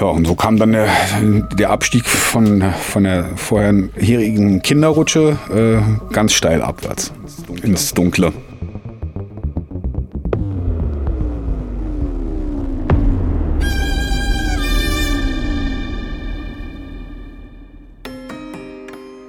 Ja, 0.00 0.06
und 0.06 0.26
so 0.26 0.34
kam 0.34 0.56
dann 0.58 0.72
der, 0.72 0.88
der 1.56 1.70
Abstieg 1.70 2.04
von, 2.04 2.62
von 2.72 3.04
der 3.04 3.36
vorherigen 3.36 4.60
Kinderrutsche 4.60 5.38
äh, 5.50 6.12
ganz 6.12 6.32
steil 6.32 6.62
abwärts 6.62 7.12
ins 7.62 7.94
Dunkle. 7.94 8.32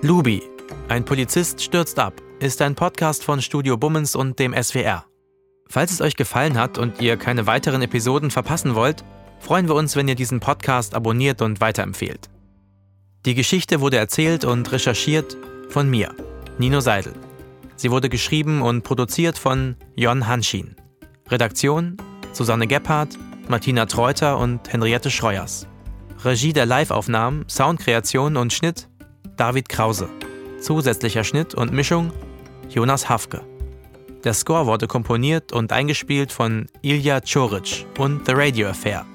Lubi, 0.02 0.44
ein 0.88 1.04
Polizist 1.06 1.64
stürzt 1.64 1.98
ab, 2.00 2.22
ist 2.40 2.62
ein 2.62 2.76
Podcast 2.76 3.24
von 3.24 3.42
Studio 3.42 3.78
Bummens 3.78 4.16
und 4.16 4.38
dem 4.40 4.54
SWR. 4.54 5.06
Falls 5.68 5.92
es 5.92 6.02
euch 6.02 6.16
gefallen 6.16 6.60
hat 6.60 6.78
und 6.78 7.02
ihr 7.02 7.18
keine 7.18 7.48
weiteren 7.48 7.82
Episoden 7.82 8.30
verpassen 8.30 8.76
wollt, 8.76 9.04
freuen 9.46 9.68
wir 9.68 9.76
uns, 9.76 9.96
wenn 9.96 10.08
ihr 10.08 10.16
diesen 10.16 10.40
Podcast 10.40 10.96
abonniert 10.96 11.40
und 11.44 11.62
weiterempfehlt. 11.62 12.32
Die 13.28 13.36
Geschichte 13.36 13.80
wurde 13.80 13.98
erzählt 13.98 14.44
und 14.44 14.72
recherchiert 14.72 15.38
von 15.70 15.88
mir, 15.88 16.16
Nino 16.58 16.80
Seidel. 16.80 17.14
Sie 17.76 17.92
wurde 17.92 18.10
geschrieben 18.10 18.64
und 18.64 18.82
produziert 18.82 19.38
von 19.38 19.76
Jon 19.96 20.28
Hanschin. 20.28 20.76
Redaktion 21.30 21.98
Susanne 22.34 22.66
Gebhardt, 22.66 23.20
Martina 23.48 23.86
Treuter 23.86 24.40
und 24.40 24.74
Henriette 24.74 25.12
Schreuers. 25.12 25.68
Regie 26.24 26.52
der 26.52 26.66
Liveaufnahmen, 26.66 27.46
Soundkreation 27.48 28.38
und 28.38 28.52
Schnitt 28.52 28.90
David 29.38 29.70
Krause. 29.70 30.10
Zusätzlicher 30.60 31.24
Schnitt 31.24 31.54
und 31.54 31.72
Mischung 31.72 32.12
Jonas 32.68 33.10
Hafke. 33.10 33.42
Der 34.24 34.34
Score 34.34 34.66
wurde 34.66 34.88
komponiert 34.88 35.54
und 35.54 35.72
eingespielt 35.72 36.32
von 36.32 36.66
Ilja 36.82 37.20
Czoric 37.22 37.86
und 38.00 38.26
The 38.26 38.34
Radio 38.34 38.70
Affair 38.70 39.06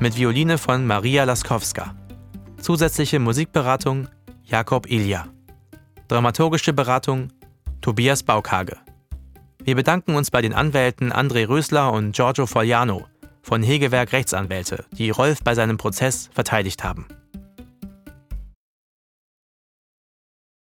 mit 0.00 0.16
Violine 0.16 0.58
von 0.58 0.86
Maria 0.86 1.24
Laskowska. 1.24 1.94
Zusätzliche 2.60 3.18
Musikberatung 3.18 4.08
Jakob 4.44 4.88
Ilja. 4.88 5.26
Dramaturgische 6.06 6.72
Beratung 6.72 7.28
Tobias 7.80 8.22
Baukage. 8.22 8.76
Wir 9.64 9.74
bedanken 9.74 10.14
uns 10.14 10.30
bei 10.30 10.40
den 10.40 10.54
Anwälten 10.54 11.12
André 11.12 11.48
Rösler 11.48 11.92
und 11.92 12.14
Giorgio 12.14 12.46
Fogliano 12.46 13.06
von 13.42 13.62
Hegewerk 13.62 14.12
Rechtsanwälte, 14.12 14.84
die 14.92 15.10
Rolf 15.10 15.42
bei 15.42 15.54
seinem 15.54 15.78
Prozess 15.78 16.30
verteidigt 16.32 16.84
haben. 16.84 17.06